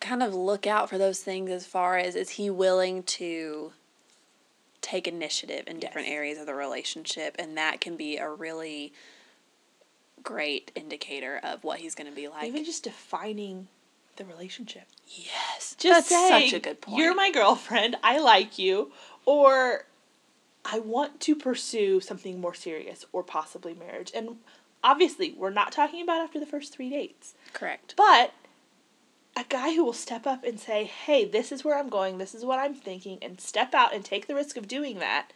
kind 0.00 0.22
of 0.22 0.32
look 0.34 0.66
out 0.66 0.88
for 0.88 0.96
those 0.96 1.20
things 1.20 1.50
as 1.50 1.66
far 1.66 1.98
as 1.98 2.14
is 2.14 2.30
he 2.30 2.48
willing 2.48 3.02
to 3.02 3.72
take 4.80 5.08
initiative 5.08 5.64
in 5.66 5.80
different 5.80 6.06
Yes. 6.06 6.14
areas 6.14 6.38
of 6.38 6.46
the 6.46 6.54
relationship 6.54 7.34
and 7.38 7.56
that 7.58 7.80
can 7.80 7.96
be 7.96 8.16
a 8.16 8.30
really 8.30 8.92
great 10.22 10.72
indicator 10.74 11.40
of 11.42 11.64
what 11.64 11.80
he's 11.80 11.94
going 11.94 12.08
to 12.08 12.14
be 12.14 12.28
like. 12.28 12.46
Even 12.46 12.64
just 12.64 12.84
defining 12.84 13.68
the 14.16 14.24
relationship. 14.24 14.84
yes. 15.06 15.76
Just 15.78 16.10
that's 16.10 16.28
say, 16.28 16.48
such 16.48 16.56
a 16.56 16.60
good 16.60 16.80
point. 16.80 16.98
You're 16.98 17.14
my 17.14 17.30
girlfriend. 17.30 17.96
I 18.02 18.18
like 18.18 18.58
you. 18.58 18.92
Or 19.24 19.84
I 20.64 20.80
want 20.80 21.20
to 21.20 21.36
pursue 21.36 22.00
something 22.00 22.40
more 22.40 22.54
serious 22.54 23.04
or 23.12 23.22
possibly 23.22 23.74
marriage. 23.74 24.10
And 24.14 24.36
obviously, 24.82 25.34
we're 25.36 25.50
not 25.50 25.72
talking 25.72 26.02
about 26.02 26.20
after 26.20 26.40
the 26.40 26.46
first 26.46 26.74
three 26.74 26.90
dates. 26.90 27.34
correct. 27.52 27.94
But 27.96 28.32
a 29.36 29.44
guy 29.48 29.74
who 29.74 29.84
will 29.84 29.92
step 29.92 30.26
up 30.26 30.42
and 30.44 30.58
say, 30.58 30.84
hey, 30.84 31.24
this 31.24 31.52
is 31.52 31.64
where 31.64 31.78
I'm 31.78 31.88
going, 31.88 32.18
this 32.18 32.34
is 32.34 32.44
what 32.44 32.58
I'm 32.58 32.74
thinking, 32.74 33.18
and 33.22 33.40
step 33.40 33.72
out 33.72 33.94
and 33.94 34.04
take 34.04 34.26
the 34.26 34.34
risk 34.34 34.56
of 34.56 34.66
doing 34.66 34.98
that. 34.98 35.32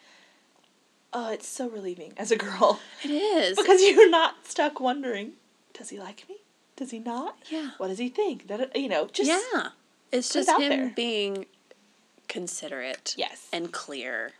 Oh, 1.14 1.30
it's 1.30 1.46
so 1.46 1.68
relieving 1.68 2.12
as 2.16 2.30
a 2.30 2.36
girl. 2.36 2.80
It 3.04 3.10
is. 3.10 3.56
because 3.58 3.82
you're 3.82 4.08
not 4.08 4.46
stuck 4.46 4.80
wondering, 4.80 5.32
does 5.74 5.90
he 5.90 5.98
like 5.98 6.24
me? 6.28 6.36
Does 6.76 6.90
he 6.90 6.98
not? 6.98 7.36
yeah. 7.50 7.70
What 7.78 7.88
does 7.88 7.98
he 7.98 8.08
think? 8.08 8.48
That 8.48 8.74
you 8.76 8.88
know, 8.88 9.08
just 9.12 9.28
yeah. 9.30 9.68
It's 10.10 10.34
it 10.34 10.44
just 10.44 10.50
him 10.60 10.68
there. 10.70 10.92
being 10.96 11.46
considerate 12.28 13.14
yes. 13.18 13.48
and 13.52 13.72
clear, 13.72 14.32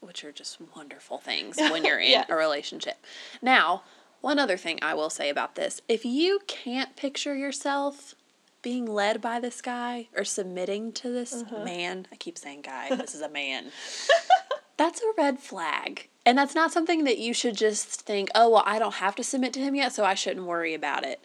which 0.00 0.24
are 0.24 0.32
just 0.32 0.58
wonderful 0.76 1.18
things 1.18 1.56
when 1.70 1.84
you're 1.84 1.98
in 2.00 2.10
Yeah. 2.10 2.24
a 2.28 2.34
relationship. 2.34 3.04
Now, 3.40 3.82
one 4.20 4.38
other 4.38 4.56
thing 4.56 4.78
I 4.82 4.94
will 4.94 5.10
say 5.10 5.28
about 5.28 5.54
this 5.54 5.80
if 5.88 6.04
you 6.04 6.40
can't 6.48 6.96
picture 6.96 7.34
yourself 7.36 8.14
being 8.60 8.86
led 8.86 9.20
by 9.20 9.38
this 9.38 9.60
guy 9.62 10.08
or 10.16 10.24
submitting 10.24 10.90
to 10.92 11.10
this 11.10 11.32
Uh-huh. 11.32 11.64
man, 11.64 12.06
I 12.10 12.16
keep 12.16 12.36
saying 12.36 12.62
guy, 12.62 12.94
this 12.96 13.14
is 13.14 13.20
a 13.20 13.28
man, 13.28 13.66
that's 14.78 15.02
a 15.02 15.12
red 15.18 15.38
flag. 15.38 16.08
And 16.24 16.36
that's 16.38 16.54
not 16.54 16.72
something 16.72 17.04
that 17.04 17.18
you 17.18 17.32
should 17.34 17.56
just 17.56 18.02
think, 18.02 18.30
oh, 18.34 18.48
well, 18.50 18.62
I 18.66 18.78
don't 18.78 18.94
have 18.94 19.14
to 19.16 19.24
submit 19.24 19.52
to 19.54 19.60
him 19.60 19.74
yet, 19.74 19.92
so 19.92 20.04
I 20.04 20.14
shouldn't 20.14 20.46
worry 20.46 20.72
about 20.74 21.04
it 21.04 21.20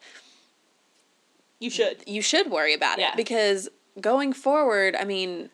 you 1.64 1.70
should. 1.70 2.04
you 2.06 2.22
should 2.22 2.52
worry 2.52 2.74
about 2.74 3.00
Yeah. 3.00 3.12
it 3.12 3.16
because 3.18 3.70
going 4.00 4.34
forward, 4.34 4.96
I 4.96 5.06
mean, 5.06 5.50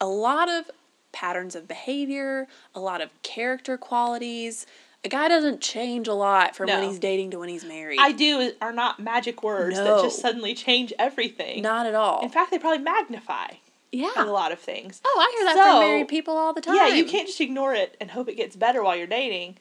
a 0.00 0.06
lot 0.06 0.48
of 0.48 0.70
patterns 1.12 1.54
of 1.54 1.66
behavior, 1.66 2.46
a 2.74 2.80
lot 2.80 3.00
of 3.00 3.10
character 3.22 3.76
qualities. 3.76 4.66
A 5.04 5.08
guy 5.08 5.28
doesn't 5.28 5.60
change 5.60 6.08
a 6.08 6.14
lot 6.14 6.56
from 6.56 6.68
when 6.68 6.82
he's 6.82 6.98
dating 6.98 7.30
to 7.30 7.38
when 7.38 7.48
he's 7.48 7.64
married. 7.64 7.98
I 8.00 8.12
do 8.12 8.52
are 8.60 8.72
not 8.72 8.98
magic 8.98 9.42
words 9.42 9.76
that 9.76 10.02
just 10.02 10.20
suddenly 10.20 10.54
change 10.54 10.92
everything. 10.98 11.62
Not 11.62 11.86
at 11.86 11.94
all. 11.94 12.22
In 12.22 12.28
fact, 12.28 12.50
they 12.50 12.58
probably 12.58 12.82
magnify 12.82 13.52
yeah. 13.92 14.12
a 14.16 14.24
lot 14.24 14.52
of 14.52 14.58
things. 14.58 15.00
Oh, 15.04 15.18
I 15.20 15.34
hear 15.36 15.44
that 15.46 15.56
So, 15.56 15.62
from 15.62 15.80
married 15.80 16.08
people 16.08 16.36
all 16.36 16.52
the 16.52 16.60
time. 16.60 16.76
Yeah, 16.76 16.88
you 16.88 17.04
can't 17.04 17.26
just 17.26 17.40
ignore 17.40 17.74
it 17.74 17.96
and 18.00 18.10
hope 18.10 18.28
it 18.28 18.36
gets 18.36 18.56
better 18.56 18.82
while 18.82 18.96
you're 18.96 19.06
dating, 19.06 19.56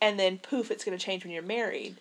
and 0.00 0.18
then 0.18 0.38
poof, 0.38 0.70
it's 0.70 0.84
going 0.84 0.96
to 0.96 1.04
change 1.04 1.24
when 1.24 1.32
you're 1.32 1.42
married. 1.42 1.96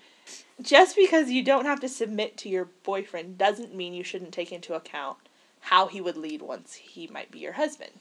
Just 0.62 0.95
because 0.95 1.29
you 1.29 1.43
don't 1.43 1.65
have 1.65 1.79
to 1.79 1.89
submit 1.89 2.38
to 2.38 2.49
your 2.49 2.69
boyfriend 2.83 3.38
doesn't 3.38 3.73
mean 3.73 3.93
you 3.93 4.03
shouldn't 4.03 4.33
take 4.33 4.51
into 4.51 4.73
account 4.73 5.17
how 5.62 5.88
he 5.88 6.01
would 6.01 6.17
lead 6.17 6.41
once 6.41 6.75
he 6.75 7.07
might 7.07 7.31
be 7.31 7.39
your 7.39 7.53
husband. 7.53 7.91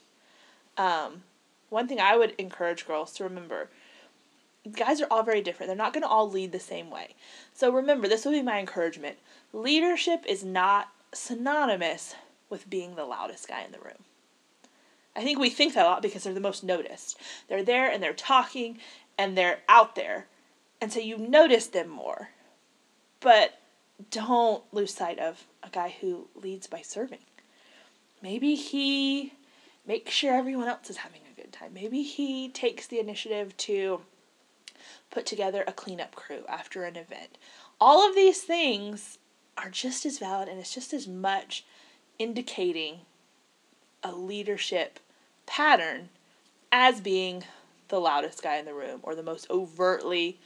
Um, 0.76 1.22
one 1.70 1.88
thing 1.88 2.00
I 2.00 2.16
would 2.16 2.34
encourage 2.38 2.86
girls 2.86 3.12
to 3.14 3.24
remember 3.24 3.68
guys 4.76 5.00
are 5.00 5.06
all 5.10 5.22
very 5.22 5.40
different. 5.40 5.68
They're 5.68 5.76
not 5.76 5.92
going 5.92 6.02
to 6.02 6.08
all 6.08 6.30
lead 6.30 6.52
the 6.52 6.60
same 6.60 6.90
way. 6.90 7.14
So 7.54 7.72
remember, 7.72 8.08
this 8.08 8.24
would 8.24 8.32
be 8.32 8.42
my 8.42 8.58
encouragement. 8.58 9.18
Leadership 9.52 10.24
is 10.26 10.44
not 10.44 10.88
synonymous 11.12 12.14
with 12.50 12.70
being 12.70 12.94
the 12.94 13.04
loudest 13.04 13.48
guy 13.48 13.62
in 13.62 13.72
the 13.72 13.78
room. 13.78 14.04
I 15.16 15.22
think 15.22 15.38
we 15.38 15.50
think 15.50 15.74
that 15.74 15.84
a 15.84 15.88
lot 15.88 16.02
because 16.02 16.22
they're 16.22 16.34
the 16.34 16.40
most 16.40 16.62
noticed. 16.62 17.18
They're 17.48 17.64
there 17.64 17.90
and 17.90 18.02
they're 18.02 18.12
talking 18.12 18.78
and 19.18 19.36
they're 19.36 19.58
out 19.68 19.94
there. 19.94 20.26
And 20.80 20.92
so 20.92 21.00
you 21.00 21.18
notice 21.18 21.66
them 21.66 21.88
more. 21.88 22.30
But 23.20 23.58
don't 24.10 24.62
lose 24.72 24.94
sight 24.94 25.18
of 25.18 25.44
a 25.62 25.68
guy 25.70 25.94
who 26.00 26.28
leads 26.36 26.68
by 26.68 26.82
serving. 26.82 27.18
Maybe 28.22 28.54
he 28.54 29.32
makes 29.86 30.12
sure 30.12 30.34
everyone 30.34 30.68
else 30.68 30.88
is 30.88 30.98
having 30.98 31.22
a 31.22 31.40
good 31.40 31.52
time. 31.52 31.74
Maybe 31.74 32.02
he 32.02 32.48
takes 32.48 32.86
the 32.86 33.00
initiative 33.00 33.56
to 33.58 34.02
put 35.10 35.26
together 35.26 35.64
a 35.66 35.72
cleanup 35.72 36.14
crew 36.14 36.44
after 36.48 36.84
an 36.84 36.96
event. 36.96 37.38
All 37.80 38.08
of 38.08 38.14
these 38.14 38.42
things 38.42 39.18
are 39.56 39.70
just 39.70 40.06
as 40.06 40.18
valid 40.18 40.48
and 40.48 40.60
it's 40.60 40.74
just 40.74 40.92
as 40.92 41.08
much 41.08 41.64
indicating 42.18 43.00
a 44.02 44.12
leadership 44.12 45.00
pattern 45.46 46.08
as 46.70 47.00
being 47.00 47.44
the 47.88 47.98
loudest 47.98 48.42
guy 48.42 48.56
in 48.56 48.64
the 48.64 48.74
room 48.74 49.00
or 49.02 49.14
the 49.14 49.22
most 49.22 49.48
overtly 49.50 50.38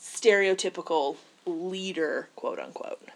stereotypical 0.00 1.16
leader, 1.46 2.28
quote 2.36 2.58
unquote. 2.58 3.08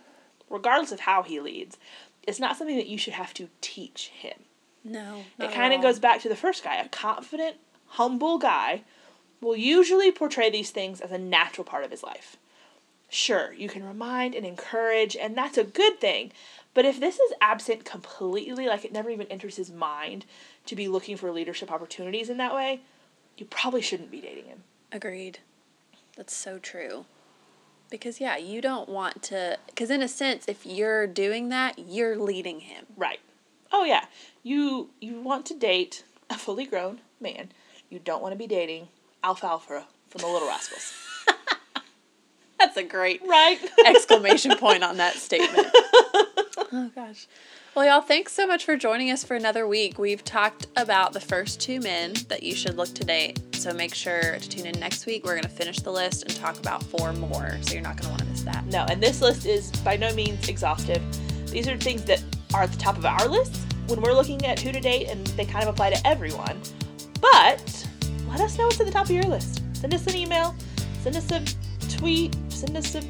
Regardless 0.50 0.92
of 0.92 1.00
how 1.00 1.22
he 1.22 1.40
leads, 1.40 1.78
it's 2.26 2.40
not 2.40 2.56
something 2.56 2.76
that 2.76 2.86
you 2.86 2.98
should 2.98 3.14
have 3.14 3.32
to 3.34 3.48
teach 3.60 4.08
him. 4.08 4.38
No. 4.84 5.24
It 5.38 5.52
kind 5.52 5.72
of 5.72 5.80
goes 5.80 5.98
back 5.98 6.20
to 6.22 6.28
the 6.28 6.36
first 6.36 6.64
guy. 6.64 6.76
A 6.76 6.88
confident, 6.88 7.56
humble 7.86 8.38
guy 8.38 8.82
will 9.40 9.56
usually 9.56 10.12
portray 10.12 10.50
these 10.50 10.70
things 10.70 11.00
as 11.00 11.10
a 11.10 11.18
natural 11.18 11.64
part 11.64 11.84
of 11.84 11.90
his 11.90 12.02
life. 12.02 12.36
Sure, 13.14 13.52
you 13.52 13.68
can 13.68 13.84
remind 13.84 14.34
and 14.34 14.46
encourage, 14.46 15.14
and 15.16 15.36
that's 15.36 15.58
a 15.58 15.64
good 15.64 16.00
thing. 16.00 16.32
But 16.72 16.86
if 16.86 16.98
this 16.98 17.18
is 17.18 17.34
absent 17.42 17.84
completely, 17.84 18.66
like 18.66 18.86
it 18.86 18.92
never 18.92 19.10
even 19.10 19.26
enters 19.26 19.56
his 19.56 19.70
mind 19.70 20.24
to 20.64 20.74
be 20.74 20.88
looking 20.88 21.18
for 21.18 21.30
leadership 21.30 21.70
opportunities 21.70 22.30
in 22.30 22.38
that 22.38 22.54
way, 22.54 22.80
you 23.36 23.44
probably 23.44 23.82
shouldn't 23.82 24.10
be 24.10 24.22
dating 24.22 24.46
him. 24.46 24.62
Agreed. 24.90 25.40
That's 26.16 26.34
so 26.34 26.58
true. 26.58 27.04
Because, 27.90 28.18
yeah, 28.18 28.38
you 28.38 28.62
don't 28.62 28.88
want 28.88 29.22
to. 29.24 29.58
Because, 29.66 29.90
in 29.90 30.00
a 30.00 30.08
sense, 30.08 30.46
if 30.48 30.64
you're 30.64 31.06
doing 31.06 31.50
that, 31.50 31.78
you're 31.78 32.16
leading 32.16 32.60
him. 32.60 32.86
Right. 32.96 33.20
Oh 33.70 33.84
yeah. 33.84 34.06
You 34.42 34.88
you 35.02 35.20
want 35.20 35.44
to 35.46 35.54
date 35.54 36.04
a 36.30 36.38
fully 36.38 36.64
grown 36.64 37.00
man. 37.20 37.52
You 37.90 37.98
don't 37.98 38.22
want 38.22 38.32
to 38.32 38.38
be 38.38 38.46
dating 38.46 38.88
alfalfa 39.22 39.86
from 40.08 40.22
the 40.22 40.28
Little 40.28 40.48
Rascals. 40.48 41.11
That's 42.74 42.86
a 42.86 42.88
great 42.88 43.20
Right. 43.26 43.58
exclamation 43.86 44.56
point 44.56 44.82
on 44.82 44.96
that 44.98 45.14
statement. 45.14 45.66
Oh 46.74 46.90
gosh. 46.94 47.26
Well, 47.74 47.84
y'all, 47.84 48.00
thanks 48.00 48.32
so 48.32 48.46
much 48.46 48.64
for 48.64 48.78
joining 48.78 49.10
us 49.10 49.22
for 49.22 49.34
another 49.34 49.66
week. 49.68 49.98
We've 49.98 50.24
talked 50.24 50.68
about 50.76 51.12
the 51.12 51.20
first 51.20 51.60
two 51.60 51.80
men 51.80 52.14
that 52.28 52.42
you 52.42 52.54
should 52.54 52.78
look 52.78 52.94
to 52.94 53.04
date. 53.04 53.40
So 53.56 53.74
make 53.74 53.94
sure 53.94 54.38
to 54.38 54.48
tune 54.48 54.64
in 54.64 54.80
next 54.80 55.04
week. 55.04 55.22
We're 55.24 55.32
going 55.32 55.42
to 55.42 55.50
finish 55.50 55.80
the 55.80 55.92
list 55.92 56.22
and 56.22 56.34
talk 56.34 56.58
about 56.58 56.82
four 56.82 57.12
more. 57.12 57.58
So 57.60 57.74
you're 57.74 57.82
not 57.82 57.96
going 57.98 58.04
to 58.04 58.08
want 58.08 58.20
to 58.20 58.26
miss 58.26 58.42
that. 58.44 58.64
No, 58.66 58.86
and 58.88 59.02
this 59.02 59.20
list 59.20 59.44
is 59.44 59.70
by 59.82 59.96
no 59.98 60.14
means 60.14 60.48
exhaustive. 60.48 61.02
These 61.50 61.68
are 61.68 61.76
things 61.76 62.04
that 62.04 62.22
are 62.54 62.62
at 62.62 62.72
the 62.72 62.78
top 62.78 62.96
of 62.96 63.04
our 63.04 63.28
list 63.28 63.54
when 63.88 64.00
we're 64.00 64.14
looking 64.14 64.46
at 64.46 64.58
who 64.58 64.72
to 64.72 64.80
date, 64.80 65.08
and 65.10 65.26
they 65.28 65.44
kind 65.44 65.62
of 65.62 65.74
apply 65.74 65.90
to 65.90 66.06
everyone. 66.06 66.58
But 67.20 67.86
let 68.28 68.40
us 68.40 68.56
know 68.56 68.64
what's 68.64 68.80
at 68.80 68.86
the 68.86 68.92
top 68.92 69.04
of 69.04 69.10
your 69.10 69.24
list. 69.24 69.60
Send 69.74 69.92
us 69.92 70.06
an 70.06 70.16
email, 70.16 70.54
send 71.02 71.16
us 71.16 71.30
a 71.32 71.44
tweet, 72.02 72.36
send 72.48 72.76
us 72.76 72.96
a 72.96 73.02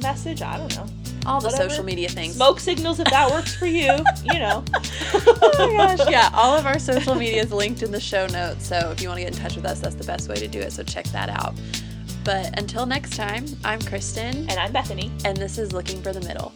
message. 0.00 0.42
I 0.42 0.56
don't 0.58 0.74
know. 0.76 0.86
All 1.24 1.40
the 1.40 1.46
Whatever. 1.50 1.70
social 1.70 1.84
media 1.84 2.08
things. 2.08 2.34
Smoke 2.34 2.58
signals 2.58 2.98
if 2.98 3.06
that 3.10 3.30
works 3.30 3.54
for 3.54 3.66
you. 3.66 3.92
You 4.24 4.40
know. 4.40 4.64
oh 5.14 5.74
my 5.76 5.94
gosh. 5.94 6.10
Yeah, 6.10 6.30
all 6.34 6.56
of 6.58 6.66
our 6.66 6.80
social 6.80 7.14
media 7.14 7.42
is 7.44 7.52
linked 7.52 7.82
in 7.84 7.92
the 7.92 8.00
show 8.00 8.26
notes. 8.26 8.66
So 8.66 8.90
if 8.90 9.00
you 9.00 9.08
want 9.08 9.18
to 9.18 9.24
get 9.24 9.34
in 9.36 9.38
touch 9.40 9.54
with 9.54 9.66
us, 9.66 9.78
that's 9.78 9.94
the 9.94 10.04
best 10.04 10.28
way 10.28 10.34
to 10.34 10.48
do 10.48 10.58
it. 10.58 10.72
So 10.72 10.82
check 10.82 11.04
that 11.08 11.28
out. 11.28 11.54
But 12.24 12.58
until 12.58 12.86
next 12.86 13.14
time, 13.16 13.44
I'm 13.64 13.80
Kristen, 13.82 14.50
And 14.50 14.58
I'm 14.58 14.72
Bethany. 14.72 15.12
and 15.24 15.36
this 15.36 15.56
is 15.56 15.72
Looking 15.72 16.02
for 16.02 16.12
the 16.12 16.20
Middle. 16.20 16.52